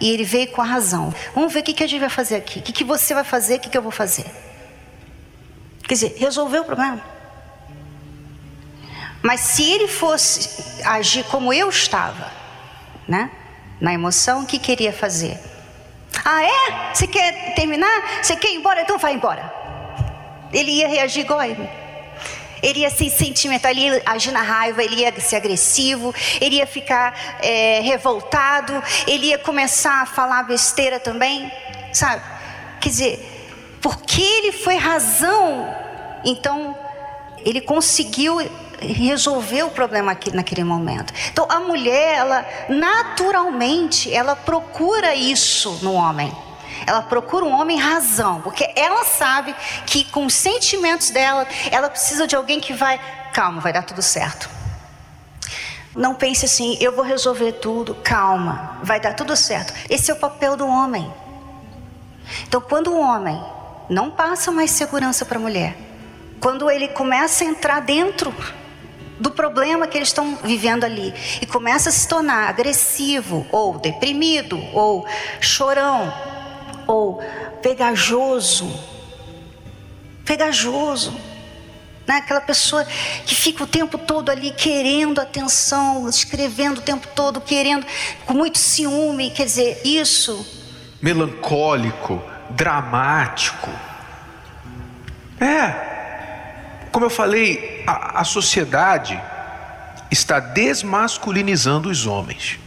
e 0.00 0.10
ele 0.10 0.24
veio 0.24 0.48
com 0.48 0.62
a 0.62 0.64
razão. 0.64 1.14
Vamos 1.34 1.52
ver 1.52 1.60
o 1.60 1.62
que, 1.62 1.74
que 1.74 1.84
a 1.84 1.86
gente 1.86 2.00
vai 2.00 2.08
fazer 2.08 2.36
aqui. 2.36 2.58
O 2.58 2.62
que, 2.62 2.72
que 2.72 2.84
você 2.84 3.14
vai 3.14 3.22
fazer, 3.22 3.56
o 3.56 3.60
que, 3.60 3.68
que 3.68 3.78
eu 3.78 3.82
vou 3.82 3.92
fazer. 3.92 4.24
Quer 5.86 5.94
dizer, 5.94 6.16
resolveu 6.18 6.62
o 6.62 6.64
problema. 6.64 7.00
Mas 9.22 9.40
se 9.40 9.70
ele 9.70 9.88
fosse 9.88 10.82
agir 10.84 11.24
como 11.24 11.52
eu 11.52 11.68
estava, 11.68 12.32
né? 13.06 13.30
Na 13.80 13.92
emoção, 13.92 14.42
o 14.42 14.46
que 14.46 14.58
queria 14.58 14.92
fazer? 14.92 15.38
Ah, 16.24 16.42
é? 16.42 16.94
Você 16.94 17.06
quer 17.06 17.54
terminar? 17.54 18.22
Você 18.22 18.36
quer 18.36 18.48
ir 18.48 18.56
embora? 18.56 18.80
Então 18.80 18.98
vai 18.98 19.14
embora. 19.14 19.65
Ele 20.56 20.70
ia 20.70 20.88
reagir 20.88 21.20
igual 21.20 21.42
ele. 21.42 21.68
Ele 22.62 22.80
ia 22.80 22.88
ser 22.88 23.10
sentimental, 23.10 23.70
ele 23.70 23.82
ia 23.82 24.02
agir 24.06 24.32
na 24.32 24.40
raiva, 24.40 24.82
ele 24.82 24.96
ia 24.96 25.20
ser 25.20 25.36
agressivo, 25.36 26.14
ele 26.40 26.56
ia 26.56 26.66
ficar 26.66 27.14
é, 27.42 27.80
revoltado, 27.80 28.82
ele 29.06 29.26
ia 29.26 29.38
começar 29.38 30.00
a 30.00 30.06
falar 30.06 30.44
besteira 30.44 30.98
também, 30.98 31.52
sabe? 31.92 32.22
Quer 32.80 32.88
dizer, 32.88 33.78
porque 33.82 34.22
ele 34.22 34.52
foi 34.52 34.76
razão, 34.76 35.68
então 36.24 36.74
ele 37.44 37.60
conseguiu 37.60 38.38
resolver 38.80 39.62
o 39.64 39.70
problema 39.70 40.12
aqui, 40.12 40.34
naquele 40.34 40.64
momento. 40.64 41.12
Então 41.30 41.46
a 41.50 41.60
mulher, 41.60 42.16
ela 42.16 42.46
naturalmente, 42.70 44.12
ela 44.12 44.34
procura 44.34 45.14
isso 45.14 45.78
no 45.82 45.92
homem. 45.92 46.45
Ela 46.86 47.02
procura 47.02 47.44
um 47.44 47.58
homem 47.58 47.78
razão, 47.78 48.40
porque 48.40 48.68
ela 48.74 49.04
sabe 49.04 49.54
que 49.86 50.04
com 50.04 50.26
os 50.26 50.34
sentimentos 50.34 51.10
dela, 51.10 51.46
ela 51.70 51.88
precisa 51.88 52.26
de 52.26 52.34
alguém 52.34 52.60
que 52.60 52.72
vai, 52.72 53.00
calma, 53.32 53.60
vai 53.60 53.72
dar 53.72 53.82
tudo 53.82 54.02
certo. 54.02 54.50
Não 55.94 56.14
pense 56.14 56.44
assim, 56.44 56.76
eu 56.80 56.94
vou 56.94 57.04
resolver 57.04 57.52
tudo, 57.52 57.94
calma, 57.94 58.78
vai 58.82 59.00
dar 59.00 59.14
tudo 59.14 59.34
certo. 59.34 59.72
Esse 59.88 60.10
é 60.10 60.14
o 60.14 60.18
papel 60.18 60.56
do 60.56 60.66
homem. 60.66 61.10
Então, 62.46 62.60
quando 62.60 62.92
o 62.92 63.00
homem 63.00 63.42
não 63.88 64.10
passa 64.10 64.50
mais 64.50 64.70
segurança 64.72 65.24
para 65.24 65.38
a 65.38 65.40
mulher, 65.40 65.76
quando 66.38 66.70
ele 66.70 66.88
começa 66.88 67.44
a 67.44 67.46
entrar 67.46 67.80
dentro 67.80 68.34
do 69.18 69.30
problema 69.30 69.86
que 69.86 69.96
eles 69.96 70.08
estão 70.08 70.36
vivendo 70.42 70.84
ali 70.84 71.14
e 71.40 71.46
começa 71.46 71.88
a 71.88 71.92
se 71.92 72.06
tornar 72.06 72.48
agressivo 72.48 73.46
ou 73.50 73.78
deprimido 73.78 74.62
ou 74.74 75.06
chorão, 75.40 76.12
ou 76.86 77.22
pegajoso. 77.62 78.72
Pegajoso. 80.24 81.12
Né? 82.06 82.16
Aquela 82.16 82.40
pessoa 82.40 82.84
que 82.84 83.34
fica 83.34 83.64
o 83.64 83.66
tempo 83.66 83.98
todo 83.98 84.30
ali 84.30 84.50
querendo 84.52 85.20
atenção, 85.20 86.08
escrevendo 86.08 86.78
o 86.78 86.82
tempo 86.82 87.08
todo, 87.14 87.40
querendo, 87.40 87.86
com 88.24 88.34
muito 88.34 88.58
ciúme. 88.58 89.30
Quer 89.30 89.44
dizer, 89.44 89.80
isso. 89.84 90.46
Melancólico, 91.02 92.22
dramático. 92.50 93.70
É. 95.40 96.88
Como 96.92 97.04
eu 97.04 97.10
falei, 97.10 97.82
a, 97.86 98.20
a 98.20 98.24
sociedade 98.24 99.20
está 100.10 100.40
desmasculinizando 100.40 101.90
os 101.90 102.06
homens. 102.06 102.58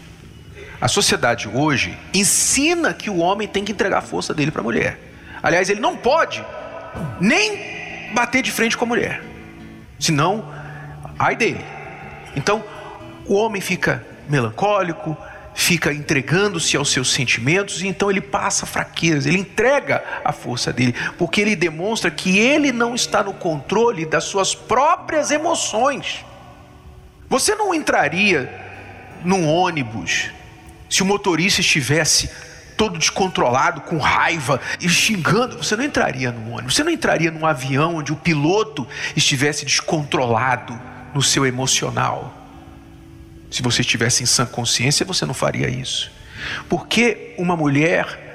A 0.81 0.87
sociedade 0.87 1.47
hoje 1.47 1.97
ensina 2.13 2.93
que 2.93 3.09
o 3.09 3.17
homem 3.17 3.47
tem 3.47 3.65
que 3.65 3.73
entregar 3.73 3.97
a 3.97 4.01
força 4.01 4.33
dele 4.33 4.49
para 4.49 4.61
a 4.61 4.63
mulher. 4.63 4.97
Aliás, 5.43 5.69
ele 5.69 5.81
não 5.81 5.97
pode 5.97 6.43
nem 7.19 8.11
bater 8.13 8.41
de 8.41 8.51
frente 8.51 8.77
com 8.77 8.85
a 8.85 8.87
mulher. 8.87 9.21
Senão, 9.99 10.49
ai 11.17 11.35
dele. 11.35 11.63
Então, 12.35 12.63
o 13.25 13.33
homem 13.35 13.61
fica 13.61 14.05
melancólico, 14.29 15.17
fica 15.53 15.91
entregando-se 15.91 16.77
aos 16.77 16.89
seus 16.91 17.11
sentimentos 17.11 17.81
e 17.81 17.87
então 17.87 18.09
ele 18.09 18.21
passa 18.21 18.65
fraqueza, 18.65 19.27
ele 19.27 19.39
entrega 19.39 20.01
a 20.23 20.31
força 20.31 20.71
dele, 20.71 20.95
porque 21.17 21.41
ele 21.41 21.55
demonstra 21.55 22.09
que 22.09 22.39
ele 22.39 22.71
não 22.71 22.95
está 22.95 23.21
no 23.21 23.33
controle 23.33 24.05
das 24.05 24.23
suas 24.23 24.55
próprias 24.55 25.31
emoções. 25.31 26.23
Você 27.27 27.53
não 27.55 27.73
entraria 27.73 28.49
num 29.25 29.47
ônibus 29.47 30.31
se 30.89 31.03
o 31.03 31.05
motorista 31.05 31.61
estivesse 31.61 32.29
todo 32.75 32.97
descontrolado, 32.97 33.81
com 33.81 33.97
raiva 33.97 34.61
e 34.79 34.87
xingando, 34.87 35.57
você 35.57 35.75
não 35.75 35.83
entraria 35.83 36.31
no 36.31 36.51
ônibus, 36.51 36.75
você 36.75 36.83
não 36.83 36.91
entraria 36.91 37.29
num 37.29 37.45
avião 37.45 37.95
onde 37.95 38.13
o 38.13 38.15
piloto 38.15 38.87
estivesse 39.15 39.65
descontrolado 39.65 40.79
no 41.13 41.21
seu 41.21 41.45
emocional. 41.45 42.33
Se 43.51 43.61
você 43.61 43.81
estivesse 43.81 44.23
em 44.23 44.25
sã 44.25 44.45
consciência, 44.45 45.05
você 45.05 45.25
não 45.25 45.33
faria 45.33 45.69
isso. 45.69 46.09
Porque 46.69 47.33
uma 47.37 47.57
mulher 47.57 48.27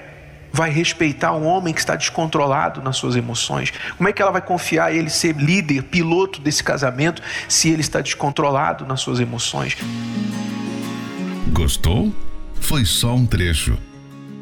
vai 0.52 0.70
respeitar 0.70 1.32
um 1.32 1.46
homem 1.46 1.72
que 1.74 1.80
está 1.80 1.96
descontrolado 1.96 2.80
nas 2.82 2.96
suas 2.96 3.16
emoções? 3.16 3.72
Como 3.96 4.08
é 4.08 4.12
que 4.12 4.22
ela 4.22 4.30
vai 4.30 4.42
confiar 4.42 4.94
ele 4.94 5.10
ser 5.10 5.34
líder, 5.34 5.82
piloto 5.84 6.40
desse 6.40 6.62
casamento, 6.62 7.20
se 7.48 7.70
ele 7.70 7.80
está 7.80 8.00
descontrolado 8.00 8.86
nas 8.86 9.00
suas 9.00 9.18
emoções? 9.18 9.76
Gostou? 11.48 12.14
Foi 12.64 12.84
só 12.86 13.14
um 13.14 13.26
trecho. 13.26 13.76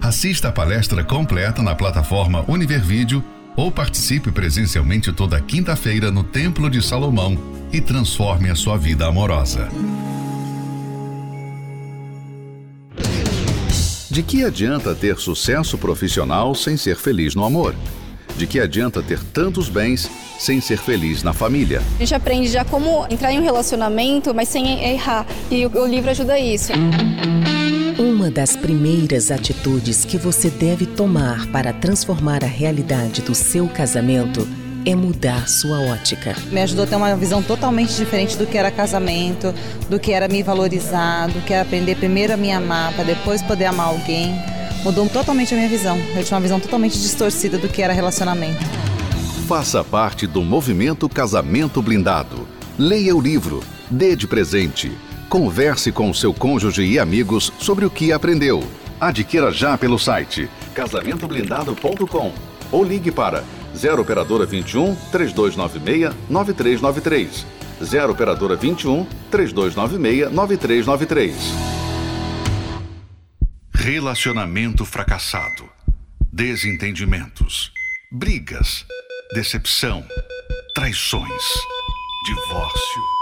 Assista 0.00 0.48
a 0.48 0.52
palestra 0.52 1.02
completa 1.02 1.60
na 1.60 1.74
plataforma 1.74 2.44
Univervídeo 2.46 3.22
ou 3.56 3.70
participe 3.70 4.30
presencialmente 4.30 5.12
toda 5.12 5.40
quinta-feira 5.40 6.10
no 6.10 6.22
Templo 6.22 6.70
de 6.70 6.80
Salomão 6.80 7.36
e 7.72 7.80
transforme 7.80 8.48
a 8.48 8.54
sua 8.54 8.78
vida 8.78 9.06
amorosa. 9.06 9.68
De 14.08 14.22
que 14.22 14.44
adianta 14.44 14.94
ter 14.94 15.16
sucesso 15.18 15.76
profissional 15.76 16.54
sem 16.54 16.76
ser 16.76 16.96
feliz 16.96 17.34
no 17.34 17.44
amor? 17.44 17.74
De 18.36 18.46
que 18.46 18.60
adianta 18.60 19.02
ter 19.02 19.18
tantos 19.18 19.68
bens 19.68 20.08
sem 20.38 20.60
ser 20.60 20.78
feliz 20.78 21.22
na 21.22 21.32
família? 21.32 21.82
A 21.96 21.98
gente 21.98 22.14
aprende 22.14 22.48
já 22.48 22.64
como 22.64 23.04
entrar 23.10 23.32
em 23.32 23.40
um 23.40 23.42
relacionamento, 23.42 24.32
mas 24.32 24.48
sem 24.48 24.84
errar. 24.84 25.26
E 25.50 25.66
o, 25.66 25.86
livro 25.86 26.10
ajuda 26.10 26.38
isso. 26.38 26.72
Uma 28.22 28.30
das 28.30 28.54
primeiras 28.54 29.32
atitudes 29.32 30.04
que 30.04 30.16
você 30.16 30.48
deve 30.48 30.86
tomar 30.86 31.48
para 31.48 31.72
transformar 31.72 32.44
a 32.44 32.46
realidade 32.46 33.20
do 33.20 33.34
seu 33.34 33.66
casamento 33.66 34.46
é 34.86 34.94
mudar 34.94 35.48
sua 35.48 35.80
ótica. 35.80 36.36
Me 36.52 36.60
ajudou 36.60 36.84
a 36.84 36.86
ter 36.86 36.94
uma 36.94 37.16
visão 37.16 37.42
totalmente 37.42 37.96
diferente 37.96 38.38
do 38.38 38.46
que 38.46 38.56
era 38.56 38.70
casamento, 38.70 39.52
do 39.90 39.98
que 39.98 40.12
era 40.12 40.28
me 40.28 40.40
valorizar, 40.40 41.26
do 41.30 41.40
que 41.40 41.52
era 41.52 41.62
aprender 41.62 41.96
primeiro 41.96 42.32
a 42.32 42.36
me 42.36 42.52
amar, 42.52 42.94
para 42.94 43.02
depois 43.02 43.42
poder 43.42 43.64
amar 43.64 43.88
alguém. 43.88 44.32
Mudou 44.84 45.08
totalmente 45.08 45.52
a 45.52 45.56
minha 45.56 45.68
visão. 45.68 45.98
Eu 46.14 46.22
tinha 46.22 46.36
uma 46.36 46.42
visão 46.42 46.60
totalmente 46.60 47.00
distorcida 47.00 47.58
do 47.58 47.68
que 47.68 47.82
era 47.82 47.92
relacionamento. 47.92 48.64
Faça 49.48 49.82
parte 49.82 50.28
do 50.28 50.42
movimento 50.42 51.08
Casamento 51.08 51.82
Blindado. 51.82 52.46
Leia 52.78 53.16
o 53.16 53.20
livro, 53.20 53.64
dê 53.90 54.14
de 54.14 54.28
presente. 54.28 54.92
Converse 55.32 55.90
com 55.90 56.12
seu 56.12 56.34
cônjuge 56.34 56.82
e 56.82 56.98
amigos 56.98 57.50
sobre 57.58 57.86
o 57.86 57.90
que 57.90 58.12
aprendeu. 58.12 58.62
Adquira 59.00 59.50
já 59.50 59.78
pelo 59.78 59.98
site 59.98 60.46
casamentoblindado.com 60.74 62.34
ou 62.70 62.84
ligue 62.84 63.10
para 63.10 63.42
0 63.74 64.02
operadora 64.02 64.44
21 64.44 64.94
3296 65.10 66.14
9393. 66.28 67.46
0 67.82 68.12
operadora 68.12 68.56
21 68.56 69.06
3296 69.30 70.30
9393. 70.30 71.34
Relacionamento 73.72 74.84
fracassado. 74.84 75.66
Desentendimentos. 76.30 77.72
Brigas. 78.10 78.84
Decepção. 79.32 80.04
Traições. 80.74 81.42
Divórcio. 82.26 83.21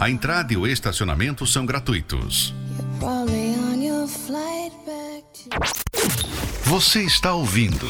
A 0.00 0.08
entrada 0.08 0.50
e 0.54 0.56
o 0.56 0.66
estacionamento 0.66 1.46
são 1.46 1.66
gratuitos. 1.66 2.54
Você 6.64 7.02
está 7.02 7.34
ouvindo 7.34 7.86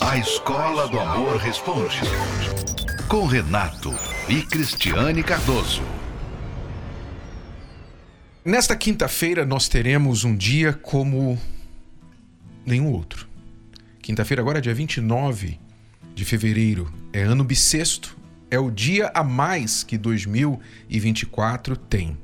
A 0.00 0.16
Escola 0.16 0.88
do 0.88 0.98
Amor 0.98 1.36
Responde 1.36 2.00
com 3.06 3.26
Renato 3.26 3.94
e 4.26 4.40
Cristiane 4.40 5.22
Cardoso. 5.22 5.82
Nesta 8.42 8.74
quinta-feira 8.74 9.44
nós 9.44 9.68
teremos 9.68 10.24
um 10.24 10.34
dia 10.34 10.72
como 10.72 11.38
nenhum 12.64 12.90
outro. 12.90 13.28
Quinta-feira 14.00 14.40
agora 14.40 14.58
é 14.58 14.62
dia 14.62 14.72
29 14.72 15.60
de 16.14 16.24
fevereiro, 16.24 16.90
é 17.12 17.22
ano 17.22 17.44
bissexto, 17.44 18.17
é 18.50 18.58
o 18.58 18.70
dia 18.70 19.10
a 19.14 19.22
mais 19.22 19.82
que 19.82 19.98
2024 19.98 21.76
tem. 21.76 22.16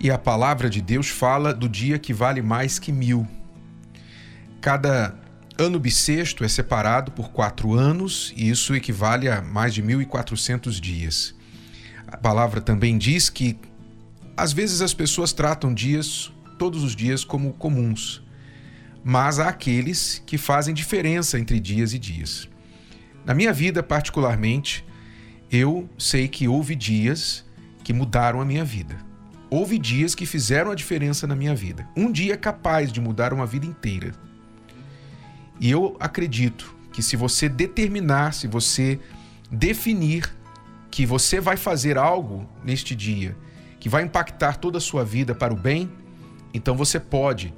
E 0.00 0.10
a 0.10 0.18
palavra 0.18 0.68
de 0.68 0.80
Deus 0.80 1.08
fala 1.08 1.54
do 1.54 1.68
dia 1.68 1.98
que 1.98 2.12
vale 2.12 2.42
mais 2.42 2.78
que 2.78 2.92
mil. 2.92 3.26
Cada 4.60 5.14
ano 5.56 5.78
bissexto 5.78 6.44
é 6.44 6.48
separado 6.48 7.12
por 7.12 7.30
quatro 7.30 7.74
anos 7.74 8.32
e 8.36 8.48
isso 8.48 8.74
equivale 8.74 9.28
a 9.28 9.40
mais 9.40 9.72
de 9.72 9.82
1.400 9.82 10.80
dias. 10.80 11.34
A 12.06 12.16
palavra 12.16 12.60
também 12.60 12.98
diz 12.98 13.28
que 13.28 13.58
às 14.36 14.52
vezes 14.52 14.80
as 14.80 14.92
pessoas 14.92 15.32
tratam 15.32 15.72
dias, 15.72 16.32
todos 16.58 16.82
os 16.82 16.96
dias, 16.96 17.24
como 17.24 17.52
comuns, 17.52 18.22
mas 19.02 19.38
há 19.38 19.48
aqueles 19.48 20.22
que 20.26 20.36
fazem 20.36 20.74
diferença 20.74 21.38
entre 21.38 21.60
dias 21.60 21.92
e 21.92 21.98
dias. 21.98 22.48
Na 23.24 23.32
minha 23.32 23.52
vida, 23.52 23.82
particularmente, 23.82 24.84
eu 25.54 25.88
sei 25.96 26.26
que 26.26 26.48
houve 26.48 26.74
dias 26.74 27.44
que 27.84 27.92
mudaram 27.92 28.40
a 28.40 28.44
minha 28.44 28.64
vida. 28.64 28.96
Houve 29.48 29.78
dias 29.78 30.12
que 30.12 30.26
fizeram 30.26 30.72
a 30.72 30.74
diferença 30.74 31.28
na 31.28 31.36
minha 31.36 31.54
vida. 31.54 31.88
Um 31.96 32.10
dia 32.10 32.34
é 32.34 32.36
capaz 32.36 32.90
de 32.90 33.00
mudar 33.00 33.32
uma 33.32 33.46
vida 33.46 33.64
inteira. 33.64 34.12
E 35.60 35.70
eu 35.70 35.96
acredito 36.00 36.74
que 36.92 37.00
se 37.04 37.14
você 37.14 37.48
determinar, 37.48 38.34
se 38.34 38.48
você 38.48 38.98
definir 39.48 40.34
que 40.90 41.06
você 41.06 41.40
vai 41.40 41.56
fazer 41.56 41.96
algo 41.96 42.48
neste 42.64 42.96
dia 42.96 43.36
que 43.78 43.88
vai 43.88 44.02
impactar 44.02 44.56
toda 44.56 44.78
a 44.78 44.80
sua 44.80 45.04
vida 45.04 45.36
para 45.36 45.54
o 45.54 45.56
bem, 45.56 45.88
então 46.52 46.74
você 46.74 46.98
pode 46.98 47.54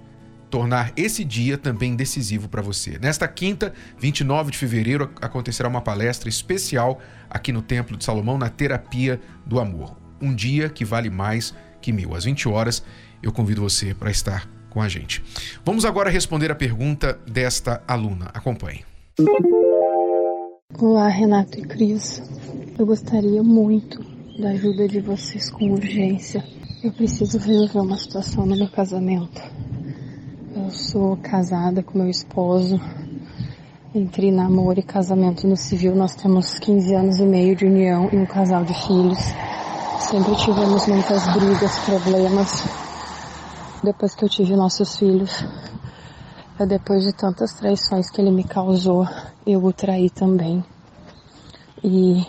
tornar 0.50 0.92
esse 0.96 1.24
dia 1.24 1.58
também 1.58 1.96
decisivo 1.96 2.48
para 2.48 2.62
você. 2.62 2.98
Nesta 2.98 3.26
quinta, 3.26 3.72
29 3.98 4.50
de 4.52 4.58
fevereiro, 4.58 5.10
acontecerá 5.20 5.68
uma 5.68 5.80
palestra 5.80 6.28
especial 6.28 7.00
aqui 7.28 7.52
no 7.52 7.62
Templo 7.62 7.96
de 7.96 8.04
Salomão 8.04 8.38
na 8.38 8.48
Terapia 8.48 9.20
do 9.44 9.58
Amor. 9.58 9.96
Um 10.20 10.34
dia 10.34 10.68
que 10.68 10.84
vale 10.84 11.10
mais 11.10 11.54
que 11.80 11.92
mil. 11.92 12.14
Às 12.14 12.24
20 12.24 12.48
horas, 12.48 12.82
eu 13.22 13.32
convido 13.32 13.60
você 13.60 13.94
para 13.94 14.10
estar 14.10 14.48
com 14.70 14.80
a 14.80 14.88
gente. 14.88 15.22
Vamos 15.64 15.84
agora 15.84 16.10
responder 16.10 16.50
a 16.50 16.54
pergunta 16.54 17.18
desta 17.26 17.82
aluna. 17.86 18.26
Acompanhe. 18.34 18.84
Olá, 20.78 21.08
Renato 21.08 21.58
e 21.58 21.62
Cris. 21.62 22.22
Eu 22.78 22.84
gostaria 22.84 23.42
muito 23.42 24.04
da 24.38 24.50
ajuda 24.50 24.86
de 24.86 25.00
vocês 25.00 25.50
com 25.50 25.70
urgência. 25.70 26.44
Eu 26.84 26.92
preciso 26.92 27.38
resolver 27.38 27.78
uma 27.78 27.96
situação 27.96 28.44
no 28.44 28.56
meu 28.56 28.68
casamento. 28.68 29.40
Eu 30.58 30.70
sou 30.70 31.18
casada 31.18 31.82
com 31.82 31.98
meu 31.98 32.08
esposo. 32.08 32.80
Entre 33.94 34.30
namoro 34.30 34.80
e 34.80 34.82
casamento 34.82 35.46
no 35.46 35.54
civil, 35.54 35.94
nós 35.94 36.14
temos 36.14 36.58
15 36.58 36.94
anos 36.94 37.18
e 37.18 37.26
meio 37.26 37.54
de 37.54 37.66
união 37.66 38.08
e 38.10 38.16
um 38.16 38.24
casal 38.24 38.64
de 38.64 38.72
filhos. 38.72 39.18
Sempre 40.08 40.34
tivemos 40.36 40.86
muitas 40.86 41.30
brigas, 41.34 41.78
problemas. 41.80 42.64
Depois 43.84 44.14
que 44.14 44.24
eu 44.24 44.30
tive 44.30 44.56
nossos 44.56 44.96
filhos, 44.96 45.44
depois 46.66 47.04
de 47.04 47.12
tantas 47.12 47.52
traições 47.52 48.10
que 48.10 48.18
ele 48.18 48.30
me 48.30 48.42
causou, 48.42 49.06
eu 49.46 49.62
o 49.62 49.74
traí 49.74 50.08
também. 50.08 50.64
E 51.84 52.26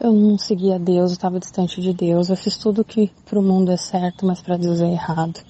eu 0.00 0.12
não 0.12 0.36
seguia 0.36 0.80
Deus, 0.80 1.12
eu 1.12 1.14
estava 1.14 1.38
distante 1.38 1.80
de 1.80 1.94
Deus. 1.94 2.28
Eu 2.28 2.36
fiz 2.36 2.58
tudo 2.58 2.84
que 2.84 3.12
para 3.24 3.38
o 3.38 3.42
mundo 3.42 3.70
é 3.70 3.76
certo, 3.76 4.26
mas 4.26 4.42
para 4.42 4.56
Deus 4.56 4.80
é 4.80 4.90
errado. 4.90 5.40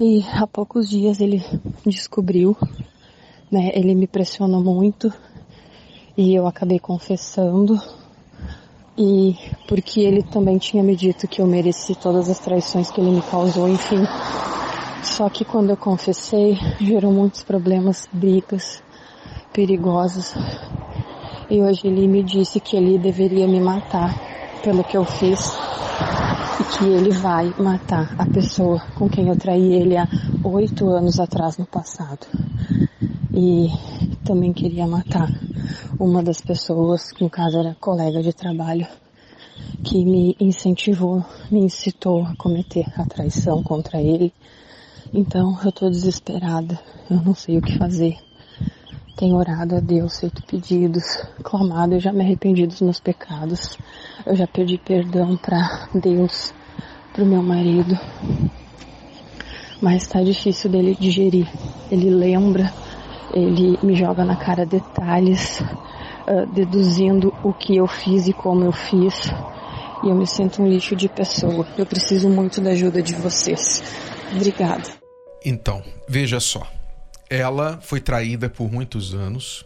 E 0.00 0.24
há 0.32 0.46
poucos 0.46 0.88
dias 0.88 1.20
ele 1.20 1.44
descobriu, 1.86 2.56
né? 3.50 3.70
Ele 3.74 3.94
me 3.94 4.06
pressionou 4.06 4.62
muito 4.62 5.12
e 6.16 6.34
eu 6.34 6.46
acabei 6.46 6.78
confessando. 6.78 7.80
E 8.98 9.36
porque 9.68 10.00
ele 10.00 10.22
também 10.22 10.58
tinha 10.58 10.82
me 10.82 10.96
dito 10.96 11.28
que 11.28 11.40
eu 11.40 11.46
mereci 11.46 11.94
todas 11.94 12.28
as 12.28 12.38
traições 12.38 12.90
que 12.90 13.00
ele 13.00 13.10
me 13.10 13.22
causou, 13.22 13.68
enfim. 13.68 14.04
Só 15.02 15.28
que 15.28 15.44
quando 15.44 15.70
eu 15.70 15.76
confessei, 15.76 16.58
gerou 16.80 17.12
muitos 17.12 17.42
problemas, 17.42 18.08
brigas 18.12 18.82
perigosas 19.52 20.34
e 21.48 21.62
hoje 21.62 21.86
ele 21.86 22.08
me 22.08 22.22
disse 22.22 22.58
que 22.58 22.76
ele 22.76 22.98
deveria 22.98 23.46
me 23.46 23.60
matar 23.60 24.33
pelo 24.64 24.82
que 24.82 24.96
eu 24.96 25.04
fiz 25.04 25.40
e 26.58 26.78
que 26.78 26.84
ele 26.86 27.10
vai 27.10 27.52
matar 27.58 28.14
a 28.18 28.24
pessoa 28.24 28.80
com 28.94 29.10
quem 29.10 29.28
eu 29.28 29.36
traí 29.36 29.74
ele 29.74 29.94
há 29.94 30.08
oito 30.42 30.88
anos 30.88 31.20
atrás 31.20 31.58
no 31.58 31.66
passado. 31.66 32.26
E 33.34 33.68
também 34.24 34.54
queria 34.54 34.86
matar 34.86 35.28
uma 36.00 36.22
das 36.22 36.40
pessoas, 36.40 37.12
que 37.12 37.22
no 37.22 37.28
caso 37.28 37.58
era 37.58 37.76
colega 37.78 38.22
de 38.22 38.32
trabalho, 38.32 38.86
que 39.84 40.02
me 40.02 40.34
incentivou, 40.40 41.22
me 41.50 41.60
incitou 41.60 42.24
a 42.24 42.34
cometer 42.34 42.86
a 42.96 43.04
traição 43.04 43.62
contra 43.62 44.00
ele. 44.00 44.32
Então 45.12 45.58
eu 45.62 45.72
tô 45.72 45.90
desesperada, 45.90 46.80
eu 47.10 47.20
não 47.20 47.34
sei 47.34 47.58
o 47.58 47.62
que 47.62 47.76
fazer. 47.76 48.16
Tenho 49.16 49.36
orado 49.36 49.76
a 49.76 49.80
Deus, 49.80 50.18
feito 50.18 50.42
pedidos, 50.42 51.04
clamado, 51.44 51.94
eu 51.94 52.00
já 52.00 52.12
me 52.12 52.24
arrependi 52.24 52.66
dos 52.66 52.80
meus 52.80 52.98
pecados. 52.98 53.78
Eu 54.26 54.34
já 54.34 54.44
pedi 54.44 54.76
perdão 54.76 55.36
para 55.36 55.88
Deus, 55.94 56.52
pro 57.12 57.24
meu 57.24 57.40
marido. 57.40 57.96
Mas 59.80 60.02
está 60.02 60.20
difícil 60.20 60.68
dele 60.68 60.96
digerir. 60.98 61.46
Ele 61.92 62.10
lembra, 62.10 62.72
ele 63.32 63.78
me 63.84 63.94
joga 63.94 64.24
na 64.24 64.34
cara 64.34 64.66
detalhes, 64.66 65.60
uh, 65.60 66.46
deduzindo 66.52 67.32
o 67.44 67.52
que 67.52 67.76
eu 67.76 67.86
fiz 67.86 68.26
e 68.26 68.32
como 68.32 68.64
eu 68.64 68.72
fiz. 68.72 69.32
E 70.02 70.08
eu 70.08 70.14
me 70.16 70.26
sinto 70.26 70.60
um 70.60 70.66
lixo 70.66 70.96
de 70.96 71.08
pessoa. 71.08 71.64
Eu 71.78 71.86
preciso 71.86 72.28
muito 72.28 72.60
da 72.60 72.70
ajuda 72.70 73.00
de 73.00 73.14
vocês. 73.14 73.80
Obrigada. 74.34 74.90
Então, 75.44 75.80
veja 76.08 76.40
só 76.40 76.66
ela 77.28 77.80
foi 77.80 78.00
traída 78.00 78.48
por 78.48 78.70
muitos 78.70 79.14
anos, 79.14 79.64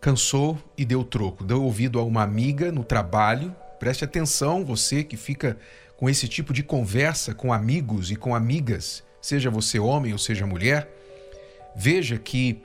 cansou 0.00 0.58
e 0.76 0.84
deu 0.84 1.04
troco. 1.04 1.44
Deu 1.44 1.62
ouvido 1.62 1.98
a 1.98 2.04
uma 2.04 2.22
amiga 2.22 2.72
no 2.72 2.84
trabalho. 2.84 3.54
Preste 3.78 4.04
atenção, 4.04 4.64
você 4.64 5.04
que 5.04 5.16
fica 5.16 5.56
com 5.96 6.10
esse 6.10 6.26
tipo 6.26 6.52
de 6.52 6.62
conversa 6.62 7.34
com 7.34 7.52
amigos 7.52 8.10
e 8.10 8.16
com 8.16 8.34
amigas, 8.34 9.04
seja 9.20 9.50
você 9.50 9.78
homem 9.78 10.12
ou 10.12 10.18
seja 10.18 10.46
mulher. 10.46 10.88
Veja 11.76 12.18
que 12.18 12.60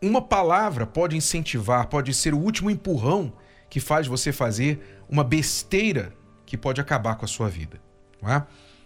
uma 0.00 0.22
palavra 0.22 0.86
pode 0.86 1.16
incentivar, 1.16 1.88
pode 1.88 2.14
ser 2.14 2.32
o 2.34 2.38
último 2.38 2.70
empurrão 2.70 3.32
que 3.68 3.80
faz 3.80 4.06
você 4.06 4.32
fazer 4.32 5.02
uma 5.08 5.24
besteira 5.24 6.12
que 6.46 6.56
pode 6.56 6.80
acabar 6.80 7.16
com 7.16 7.24
a 7.24 7.28
sua 7.28 7.48
vida. 7.48 7.80
É? 8.22 8.42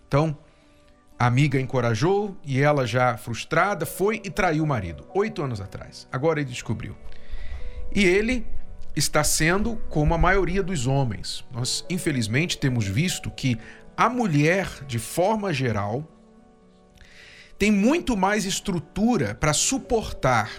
Então, 0.08 0.36
a 1.22 1.26
amiga 1.26 1.60
encorajou 1.60 2.36
e 2.44 2.60
ela, 2.60 2.84
já 2.84 3.16
frustrada, 3.16 3.86
foi 3.86 4.20
e 4.24 4.28
traiu 4.28 4.64
o 4.64 4.66
marido, 4.66 5.06
oito 5.14 5.40
anos 5.40 5.60
atrás. 5.60 6.08
Agora 6.10 6.40
ele 6.40 6.50
descobriu. 6.50 6.96
E 7.94 8.04
ele 8.04 8.44
está 8.96 9.22
sendo 9.22 9.76
como 9.88 10.14
a 10.14 10.18
maioria 10.18 10.64
dos 10.64 10.88
homens. 10.88 11.44
Nós, 11.52 11.86
infelizmente, 11.88 12.58
temos 12.58 12.88
visto 12.88 13.30
que 13.30 13.56
a 13.96 14.08
mulher, 14.08 14.68
de 14.88 14.98
forma 14.98 15.52
geral, 15.52 16.04
tem 17.56 17.70
muito 17.70 18.16
mais 18.16 18.44
estrutura 18.44 19.32
para 19.32 19.52
suportar 19.52 20.50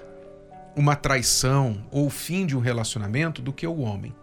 uma 0.78 0.96
traição 0.96 1.86
ou 1.92 2.06
o 2.06 2.10
fim 2.10 2.46
de 2.46 2.56
um 2.56 2.62
relacionamento 2.62 3.42
do 3.42 3.52
que 3.52 3.68
o 3.68 3.82
homem. 3.82 4.16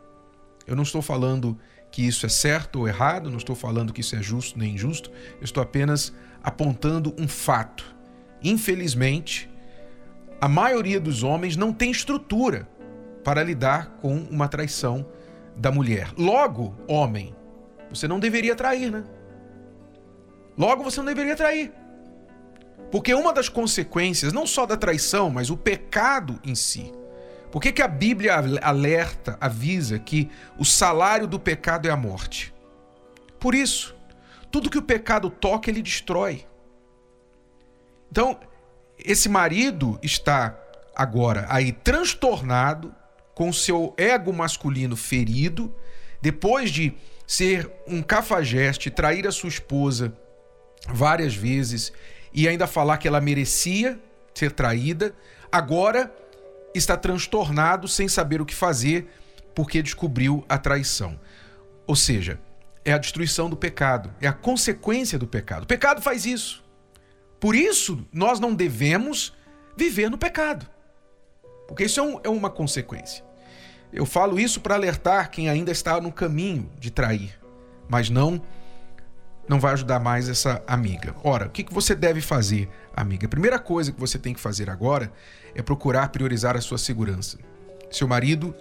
Eu 0.66 0.74
não 0.74 0.84
estou 0.84 1.02
falando 1.02 1.58
que 1.92 2.06
isso 2.06 2.24
é 2.24 2.30
certo 2.30 2.80
ou 2.80 2.88
errado, 2.88 3.28
não 3.28 3.36
estou 3.36 3.54
falando 3.54 3.92
que 3.92 4.00
isso 4.00 4.16
é 4.16 4.22
justo 4.22 4.58
nem 4.58 4.74
injusto, 4.74 5.10
eu 5.38 5.44
estou 5.44 5.62
apenas 5.62 6.14
apontando 6.42 7.14
um 7.18 7.28
fato. 7.28 7.94
Infelizmente, 8.42 9.50
a 10.40 10.48
maioria 10.48 10.98
dos 11.00 11.22
homens 11.22 11.56
não 11.56 11.72
tem 11.72 11.90
estrutura 11.90 12.68
para 13.22 13.42
lidar 13.42 13.96
com 14.00 14.16
uma 14.30 14.48
traição 14.48 15.06
da 15.56 15.70
mulher. 15.70 16.10
Logo, 16.16 16.74
homem, 16.88 17.34
você 17.90 18.08
não 18.08 18.18
deveria 18.18 18.56
trair, 18.56 18.90
né? 18.90 19.04
Logo, 20.56 20.82
você 20.82 20.98
não 20.98 21.06
deveria 21.06 21.36
trair. 21.36 21.72
Porque 22.90 23.12
uma 23.14 23.32
das 23.32 23.48
consequências, 23.48 24.32
não 24.32 24.46
só 24.46 24.64
da 24.64 24.76
traição, 24.76 25.30
mas 25.30 25.50
o 25.50 25.56
pecado 25.56 26.40
em 26.44 26.54
si, 26.54 26.92
Por 27.50 27.60
que, 27.60 27.72
que 27.72 27.82
a 27.82 27.88
Bíblia 27.88 28.36
alerta, 28.62 29.36
avisa 29.40 29.98
que 29.98 30.30
o 30.56 30.64
salário 30.64 31.26
do 31.26 31.38
pecado 31.38 31.88
é 31.88 31.90
a 31.90 31.96
morte? 31.96 32.54
Por 33.40 33.54
isso, 33.54 33.96
tudo 34.50 34.70
que 34.70 34.78
o 34.78 34.82
pecado 34.82 35.30
toca, 35.30 35.70
ele 35.70 35.82
destrói. 35.82 36.44
Então, 38.10 38.38
esse 38.98 39.28
marido 39.28 39.98
está 40.02 40.58
agora 40.94 41.46
aí 41.48 41.72
transtornado, 41.72 42.94
com 43.34 43.52
seu 43.52 43.94
ego 43.96 44.32
masculino 44.32 44.96
ferido, 44.96 45.74
depois 46.20 46.70
de 46.70 46.92
ser 47.26 47.70
um 47.86 48.02
cafajeste, 48.02 48.90
trair 48.90 49.26
a 49.26 49.32
sua 49.32 49.48
esposa 49.48 50.12
várias 50.88 51.34
vezes 51.34 51.92
e 52.32 52.46
ainda 52.46 52.66
falar 52.66 52.98
que 52.98 53.08
ela 53.08 53.20
merecia 53.20 53.98
ser 54.34 54.52
traída, 54.52 55.14
agora 55.50 56.12
está 56.74 56.96
transtornado 56.96 57.88
sem 57.88 58.08
saber 58.08 58.40
o 58.40 58.46
que 58.46 58.54
fazer 58.54 59.08
porque 59.54 59.82
descobriu 59.82 60.44
a 60.48 60.58
traição. 60.58 61.18
Ou 61.86 61.96
seja, 61.96 62.38
é 62.84 62.92
a 62.92 62.98
destruição 62.98 63.50
do 63.50 63.56
pecado, 63.56 64.12
é 64.20 64.26
a 64.26 64.32
consequência 64.32 65.18
do 65.18 65.26
pecado. 65.26 65.64
O 65.64 65.66
pecado 65.66 66.00
faz 66.00 66.24
isso. 66.24 66.64
Por 67.38 67.54
isso, 67.54 68.06
nós 68.12 68.38
não 68.38 68.54
devemos 68.54 69.34
viver 69.76 70.10
no 70.10 70.18
pecado. 70.18 70.66
Porque 71.66 71.84
isso 71.84 72.00
é, 72.00 72.02
um, 72.02 72.20
é 72.24 72.28
uma 72.28 72.50
consequência. 72.50 73.24
Eu 73.92 74.06
falo 74.06 74.38
isso 74.38 74.60
para 74.60 74.74
alertar 74.74 75.30
quem 75.30 75.48
ainda 75.48 75.70
está 75.70 76.00
no 76.00 76.12
caminho 76.12 76.70
de 76.78 76.90
trair, 76.90 77.38
mas 77.88 78.08
não 78.08 78.40
não 79.48 79.58
vai 79.58 79.72
ajudar 79.72 79.98
mais 79.98 80.28
essa 80.28 80.62
amiga. 80.64 81.12
Ora, 81.24 81.46
o 81.46 81.50
que, 81.50 81.64
que 81.64 81.74
você 81.74 81.92
deve 81.92 82.20
fazer, 82.20 82.68
amiga? 82.94 83.26
A 83.26 83.28
primeira 83.28 83.58
coisa 83.58 83.90
que 83.90 83.98
você 83.98 84.16
tem 84.16 84.32
que 84.32 84.38
fazer 84.38 84.70
agora 84.70 85.12
é 85.56 85.60
procurar 85.60 86.08
priorizar 86.10 86.56
a 86.56 86.60
sua 86.60 86.78
segurança. 86.78 87.36
Seu 87.90 88.06
marido 88.06 88.54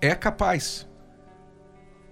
é 0.00 0.14
capaz, 0.14 0.86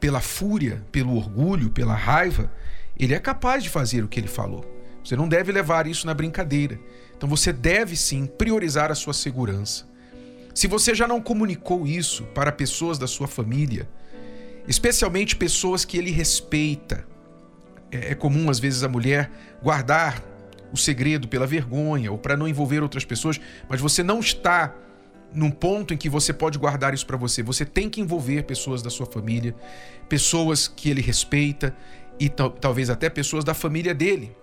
pela 0.00 0.20
fúria, 0.20 0.84
pelo 0.92 1.16
orgulho, 1.16 1.70
pela 1.70 1.94
raiva, 1.94 2.50
ele 2.96 3.14
é 3.14 3.18
capaz 3.18 3.62
de 3.62 3.70
fazer 3.70 4.02
o 4.02 4.08
que 4.08 4.18
ele 4.18 4.28
falou. 4.28 4.64
Você 5.04 5.16
não 5.16 5.28
deve 5.28 5.52
levar 5.52 5.87
isso 5.87 6.06
na 6.06 6.14
brincadeira. 6.14 6.78
Então 7.16 7.28
você 7.28 7.52
deve 7.52 7.96
sim 7.96 8.26
priorizar 8.26 8.90
a 8.90 8.94
sua 8.94 9.14
segurança. 9.14 9.88
Se 10.54 10.66
você 10.66 10.94
já 10.94 11.06
não 11.06 11.20
comunicou 11.20 11.87
isso 11.87 12.24
para 12.34 12.50
pessoas 12.50 12.98
da 12.98 13.06
sua 13.06 13.28
família, 13.28 13.88
especialmente 14.66 15.37
pessoas 15.37 15.84
que 15.84 15.96
ele 15.96 16.11
respeita, 16.11 17.06
é, 17.90 18.12
é 18.12 18.14
comum 18.14 18.50
às 18.50 18.58
vezes 18.58 18.82
a 18.82 18.88
mulher 18.88 19.30
guardar 19.62 20.22
o 20.72 20.76
segredo 20.76 21.28
pela 21.28 21.46
vergonha 21.46 22.12
ou 22.12 22.18
para 22.18 22.37
não 22.37 22.46
envolver 22.46 22.82
outras 22.82 23.04
pessoas, 23.04 23.40
mas 23.68 23.80
você 23.80 24.02
não 24.02 24.20
está 24.20 24.74
num 25.32 25.50
ponto 25.50 25.92
em 25.92 25.96
que 25.96 26.08
você 26.08 26.32
pode 26.32 26.58
guardar 26.58 26.94
isso 26.94 27.06
para 27.06 27.16
você. 27.16 27.42
Você 27.42 27.64
tem 27.64 27.88
que 27.88 28.00
envolver 28.00 28.42
pessoas 28.44 28.82
da 28.82 28.90
sua 28.90 29.06
família, 29.06 29.54
pessoas 30.08 30.66
que 30.68 30.88
ele 30.90 31.00
respeita 31.00 31.76
e 32.18 32.28
talvez 32.28 32.90
até 32.90 33.08
pessoas 33.08 33.44
da 33.44 33.54
família 33.54 33.94
dele. 33.94 34.34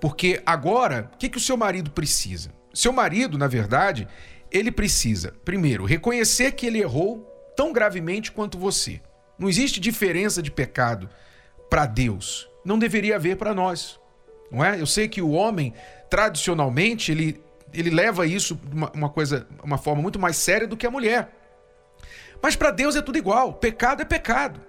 Porque 0.00 0.40
agora, 0.44 1.10
o 1.14 1.18
que, 1.18 1.28
que 1.28 1.38
o 1.38 1.40
seu 1.40 1.56
marido 1.56 1.90
precisa? 1.90 2.50
Seu 2.72 2.92
marido, 2.92 3.38
na 3.38 3.48
verdade, 3.48 4.06
ele 4.50 4.70
precisa, 4.70 5.34
primeiro, 5.44 5.84
reconhecer 5.84 6.52
que 6.52 6.66
ele 6.66 6.78
errou 6.78 7.20
tão 7.56 7.72
gravemente 7.72 8.30
quanto 8.30 8.58
você. 8.58 9.00
Não 9.38 9.48
existe 9.48 9.80
diferença 9.80 10.42
de 10.42 10.50
pecado 10.50 11.08
para 11.68 11.86
Deus. 11.86 12.48
Não 12.64 12.78
deveria 12.78 13.16
haver 13.16 13.36
para 13.36 13.54
nós. 13.54 13.98
Não 14.50 14.64
é? 14.64 14.80
Eu 14.80 14.86
sei 14.86 15.08
que 15.08 15.20
o 15.20 15.30
homem, 15.30 15.74
tradicionalmente, 16.08 17.12
ele, 17.12 17.40
ele 17.72 17.90
leva 17.90 18.26
isso 18.26 18.58
uma, 18.72 18.90
uma 18.92 19.08
coisa, 19.08 19.46
uma 19.62 19.78
forma 19.78 20.02
muito 20.02 20.18
mais 20.18 20.36
séria 20.36 20.66
do 20.66 20.76
que 20.76 20.86
a 20.86 20.90
mulher. 20.90 21.34
Mas 22.42 22.56
para 22.56 22.70
Deus 22.70 22.96
é 22.96 23.02
tudo 23.02 23.18
igual. 23.18 23.54
Pecado 23.54 24.02
é 24.02 24.04
pecado. 24.04 24.60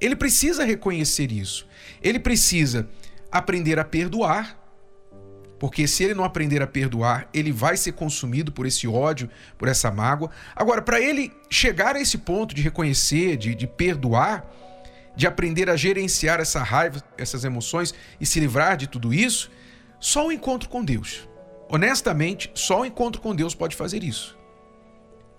Ele 0.00 0.16
precisa 0.16 0.64
reconhecer 0.64 1.30
isso. 1.30 1.66
Ele 2.02 2.18
precisa 2.18 2.88
aprender 3.30 3.78
a 3.78 3.84
perdoar 3.84 4.62
porque 5.62 5.86
se 5.86 6.02
ele 6.02 6.12
não 6.12 6.24
aprender 6.24 6.60
a 6.60 6.66
perdoar, 6.66 7.28
ele 7.32 7.52
vai 7.52 7.76
ser 7.76 7.92
consumido 7.92 8.50
por 8.50 8.66
esse 8.66 8.88
ódio, 8.88 9.30
por 9.56 9.68
essa 9.68 9.92
mágoa. 9.92 10.28
Agora, 10.56 10.82
para 10.82 11.00
ele 11.00 11.32
chegar 11.48 11.94
a 11.94 12.00
esse 12.00 12.18
ponto 12.18 12.52
de 12.52 12.60
reconhecer, 12.62 13.36
de, 13.36 13.54
de 13.54 13.68
perdoar, 13.68 14.44
de 15.14 15.24
aprender 15.24 15.70
a 15.70 15.76
gerenciar 15.76 16.40
essa 16.40 16.60
raiva, 16.64 17.00
essas 17.16 17.44
emoções 17.44 17.94
e 18.20 18.26
se 18.26 18.40
livrar 18.40 18.76
de 18.76 18.88
tudo 18.88 19.14
isso, 19.14 19.52
só 20.00 20.26
o 20.26 20.32
encontro 20.32 20.68
com 20.68 20.84
Deus. 20.84 21.28
Honestamente, 21.72 22.50
só 22.54 22.82
o 22.82 22.84
encontro 22.84 23.22
com 23.22 23.34
Deus 23.34 23.54
pode 23.54 23.74
fazer 23.74 24.04
isso. 24.04 24.38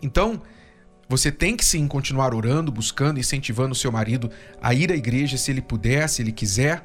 Então, 0.01 0.41
você 1.07 1.31
tem 1.31 1.55
que 1.55 1.63
sim 1.63 1.87
continuar 1.87 2.33
orando, 2.33 2.71
buscando, 2.71 3.19
incentivando 3.19 3.73
o 3.73 3.75
seu 3.75 3.91
marido 3.91 4.31
a 4.59 4.73
ir 4.73 4.91
à 4.91 4.95
igreja 4.95 5.37
se 5.37 5.51
ele 5.51 5.61
puder, 5.61 6.09
se 6.09 6.23
ele 6.23 6.31
quiser, 6.31 6.83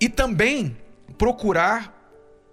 e 0.00 0.08
também 0.08 0.74
procurar 1.18 1.98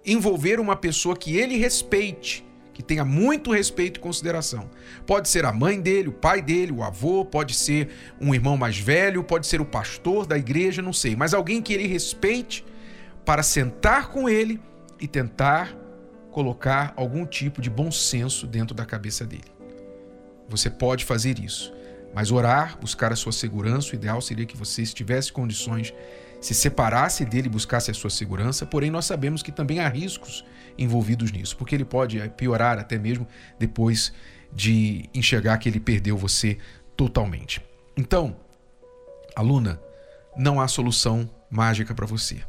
envolver 0.04 0.60
uma 0.60 0.76
pessoa 0.76 1.16
que 1.16 1.38
ele 1.38 1.56
respeite, 1.56 2.46
que 2.74 2.82
tenha 2.82 3.04
muito 3.04 3.50
respeito 3.50 3.96
e 3.96 4.00
consideração. 4.00 4.68
Pode 5.06 5.26
ser 5.26 5.46
a 5.46 5.52
mãe 5.54 5.80
dele, 5.80 6.08
o 6.08 6.12
pai 6.12 6.42
dele, 6.42 6.70
o 6.70 6.82
avô, 6.82 7.24
pode 7.24 7.54
ser 7.54 7.88
um 8.20 8.34
irmão 8.34 8.58
mais 8.58 8.78
velho, 8.78 9.24
pode 9.24 9.46
ser 9.46 9.62
o 9.62 9.64
pastor 9.64 10.26
da 10.26 10.36
igreja, 10.36 10.82
não 10.82 10.92
sei, 10.92 11.16
mas 11.16 11.32
alguém 11.32 11.62
que 11.62 11.72
ele 11.72 11.86
respeite 11.86 12.62
para 13.24 13.42
sentar 13.42 14.08
com 14.08 14.28
ele 14.28 14.60
e 15.00 15.08
tentar 15.08 15.74
colocar 16.30 16.92
algum 16.96 17.26
tipo 17.26 17.60
de 17.60 17.68
bom 17.68 17.90
senso 17.90 18.46
dentro 18.46 18.74
da 18.74 18.84
cabeça 18.84 19.26
dele. 19.26 19.52
Você 20.48 20.68
pode 20.70 21.04
fazer 21.04 21.38
isso, 21.38 21.72
mas 22.14 22.30
orar, 22.30 22.78
buscar 22.78 23.12
a 23.12 23.16
sua 23.16 23.32
segurança, 23.32 23.92
o 23.92 23.94
ideal 23.94 24.20
seria 24.20 24.46
que 24.46 24.56
você 24.56 24.82
estivesse 24.82 25.32
condições 25.32 25.94
se 26.40 26.54
separasse 26.54 27.24
dele 27.24 27.48
e 27.48 27.50
buscasse 27.50 27.90
a 27.90 27.94
sua 27.94 28.08
segurança, 28.08 28.64
porém 28.64 28.90
nós 28.90 29.04
sabemos 29.04 29.42
que 29.42 29.52
também 29.52 29.78
há 29.78 29.88
riscos 29.88 30.44
envolvidos 30.78 31.30
nisso, 31.30 31.56
porque 31.56 31.74
ele 31.74 31.84
pode 31.84 32.18
piorar 32.30 32.78
até 32.78 32.98
mesmo 32.98 33.26
depois 33.58 34.12
de 34.52 35.08
enxergar 35.14 35.58
que 35.58 35.68
ele 35.68 35.78
perdeu 35.78 36.16
você 36.16 36.56
totalmente. 36.96 37.62
Então, 37.96 38.36
aluna, 39.36 39.80
não 40.36 40.60
há 40.60 40.66
solução 40.66 41.28
mágica 41.50 41.94
para 41.94 42.06
você. 42.06 42.40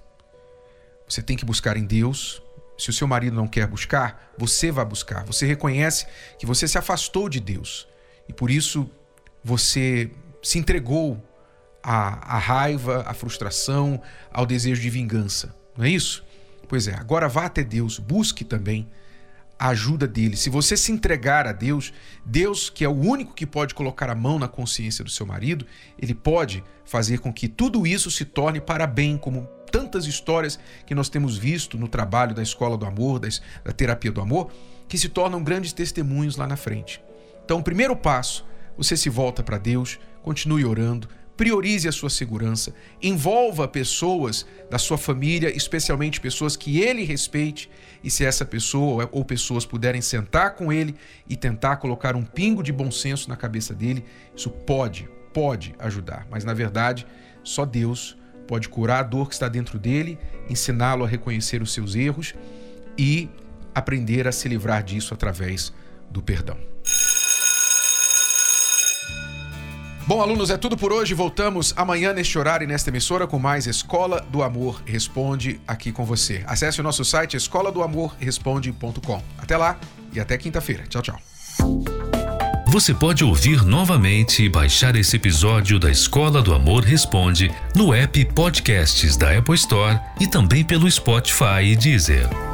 Você 1.08 1.22
tem 1.22 1.36
que 1.36 1.44
buscar 1.44 1.76
em 1.76 1.84
Deus. 1.84 2.42
Se 2.82 2.90
o 2.90 2.94
seu 2.94 3.08
marido 3.08 3.36
não 3.36 3.48
quer 3.48 3.68
buscar, 3.68 4.34
você 4.36 4.72
vai 4.72 4.84
buscar. 4.84 5.24
Você 5.26 5.46
reconhece 5.46 6.08
que 6.40 6.48
você 6.48 6.68
se 6.68 6.80
afastou 6.80 7.30
de 7.30 7.40
Deus 7.40 7.88
e 8.28 8.34
por 8.34 8.50
isso 8.50 8.90
você 9.44 10.10
se 10.42 10.58
entregou 10.58 11.24
à, 11.84 12.38
à 12.38 12.40
raiva, 12.40 13.04
à 13.06 13.14
frustração, 13.14 14.02
ao 14.32 14.48
desejo 14.48 14.82
de 14.82 14.90
vingança. 14.90 15.56
Não 15.78 15.86
é 15.86 15.90
isso? 15.90 16.26
Pois 16.68 16.88
é, 16.88 16.96
agora 16.96 17.30
vá 17.30 17.46
até 17.46 17.64
Deus, 17.64 18.00
busque 18.00 18.44
também 18.44 18.90
a 19.62 19.68
ajuda 19.68 20.08
dele. 20.08 20.36
Se 20.36 20.50
você 20.50 20.76
se 20.76 20.92
entregar 20.92 21.46
a 21.46 21.52
Deus, 21.52 21.94
Deus, 22.26 22.68
que 22.68 22.84
é 22.84 22.90
o 22.90 23.00
único 23.00 23.36
que 23.36 23.46
pode 23.46 23.76
colocar 23.76 24.10
a 24.10 24.16
mão 24.16 24.40
na 24.40 24.48
consciência 24.48 25.04
do 25.04 25.12
seu 25.12 25.24
marido, 25.24 25.68
ele 26.02 26.16
pode 26.16 26.64
fazer 26.84 27.20
com 27.20 27.32
que 27.32 27.48
tudo 27.48 27.86
isso 27.86 28.10
se 28.10 28.26
torne 28.26 28.60
para 28.60 28.88
bem, 28.88 29.20
como 29.20 29.48
tantas 29.72 30.08
histórias 30.08 30.60
que 30.84 30.96
nós 30.96 31.10
temos 31.10 31.38
visto 31.38 31.78
no 31.78 31.88
trabalho 31.88 32.34
da 32.34 32.42
escola 32.42 32.76
do 32.76 32.88
amor, 32.88 33.20
da 33.20 33.72
terapia 33.72 34.12
do 34.12 34.20
amor, 34.20 34.52
que 34.88 34.98
se 34.98 35.10
tornam 35.10 35.44
grandes 35.44 35.74
testemunhos 35.74 36.38
lá 36.38 36.48
na 36.48 36.58
frente. 36.58 37.00
Então, 37.46 37.60
o 37.60 37.64
primeiro 37.64 37.96
passo, 37.96 38.44
você 38.76 38.98
se 38.98 39.12
volta 39.12 39.44
para 39.44 39.60
Deus, 39.60 40.00
continue 40.24 40.66
orando, 40.66 41.08
priorize 41.42 41.88
a 41.88 41.92
sua 41.92 42.12
segurança, 42.12 42.72
envolva 43.02 43.68
pessoas 43.68 44.46
da 44.70 44.78
sua 44.78 44.96
família, 44.96 45.52
especialmente 45.58 46.22
pessoas 46.22 46.56
que 46.56 46.80
ele 46.80 47.04
respeite, 47.04 47.68
e 48.04 48.12
se 48.12 48.24
essa 48.24 48.46
pessoa 48.46 49.10
ou 49.12 49.26
pessoas 49.26 49.66
puderem 49.66 50.02
sentar 50.02 50.54
com 50.54 50.72
ele 50.72 50.94
e 51.28 51.36
tentar 51.36 51.78
colocar 51.78 52.16
um 52.16 52.22
pingo 52.22 52.62
de 52.62 52.72
bom 52.72 52.92
senso 52.92 53.28
na 53.28 53.36
cabeça 53.36 53.74
dele, 53.74 54.06
isso 54.36 54.52
pode, 54.52 55.10
pode 55.34 55.74
ajudar, 55.80 56.28
mas 56.30 56.44
na 56.44 56.54
verdade, 56.54 57.08
só 57.44 57.66
Deus 57.66 58.16
pode 58.48 58.70
curar 58.70 59.00
a 59.00 59.04
dor 59.04 59.28
que 59.28 59.34
está 59.34 59.48
dentro 59.48 59.80
dele, 59.80 60.20
ensiná-lo 60.48 61.04
a 61.04 61.08
reconhecer 61.08 61.60
os 61.60 61.74
seus 61.74 61.96
erros 61.96 62.36
e 62.96 63.28
aprender 63.74 64.28
a 64.28 64.32
se 64.32 64.48
livrar 64.48 64.84
disso 64.84 65.12
através 65.12 65.74
do 66.08 66.22
perdão. 66.22 66.71
Bom, 70.12 70.22
alunos, 70.22 70.50
é 70.50 70.58
tudo 70.58 70.76
por 70.76 70.92
hoje. 70.92 71.14
Voltamos 71.14 71.74
amanhã 71.74 72.12
neste 72.12 72.38
horário 72.38 72.66
e 72.66 72.68
nesta 72.68 72.90
emissora 72.90 73.26
com 73.26 73.40
mais 73.40 73.66
Escola 73.66 74.20
do 74.30 74.44
Amor 74.44 74.84
Responde 74.86 75.62
aqui 75.66 75.90
com 75.90 76.04
você. 76.04 76.44
Acesse 76.46 76.82
o 76.82 76.84
nosso 76.84 77.06
site 77.06 77.38
escola 77.38 77.72
do 77.72 77.82
amor 77.82 78.14
responde.com. 78.20 79.24
Até 79.38 79.56
lá 79.56 79.80
e 80.12 80.20
até 80.20 80.38
quinta-feira. 80.38 80.84
Tchau, 80.90 81.02
tchau. 81.02 81.18
Você 82.68 82.94
pode 82.94 83.24
ouvir 83.24 83.64
novamente 83.64 84.44
e 84.44 84.50
baixar 84.50 84.98
esse 84.98 85.16
episódio 85.16 85.80
da 85.80 85.90
Escola 85.90 86.42
do 86.42 86.54
Amor 86.54 86.84
Responde 86.84 87.50
no 87.74 87.94
app 87.94 88.26
Podcasts 88.34 89.16
da 89.16 89.38
Apple 89.38 89.56
Store 89.56 89.98
e 90.20 90.28
também 90.28 90.66
pelo 90.66 90.92
Spotify 90.92 91.64
e 91.64 91.76
Deezer. 91.78 92.51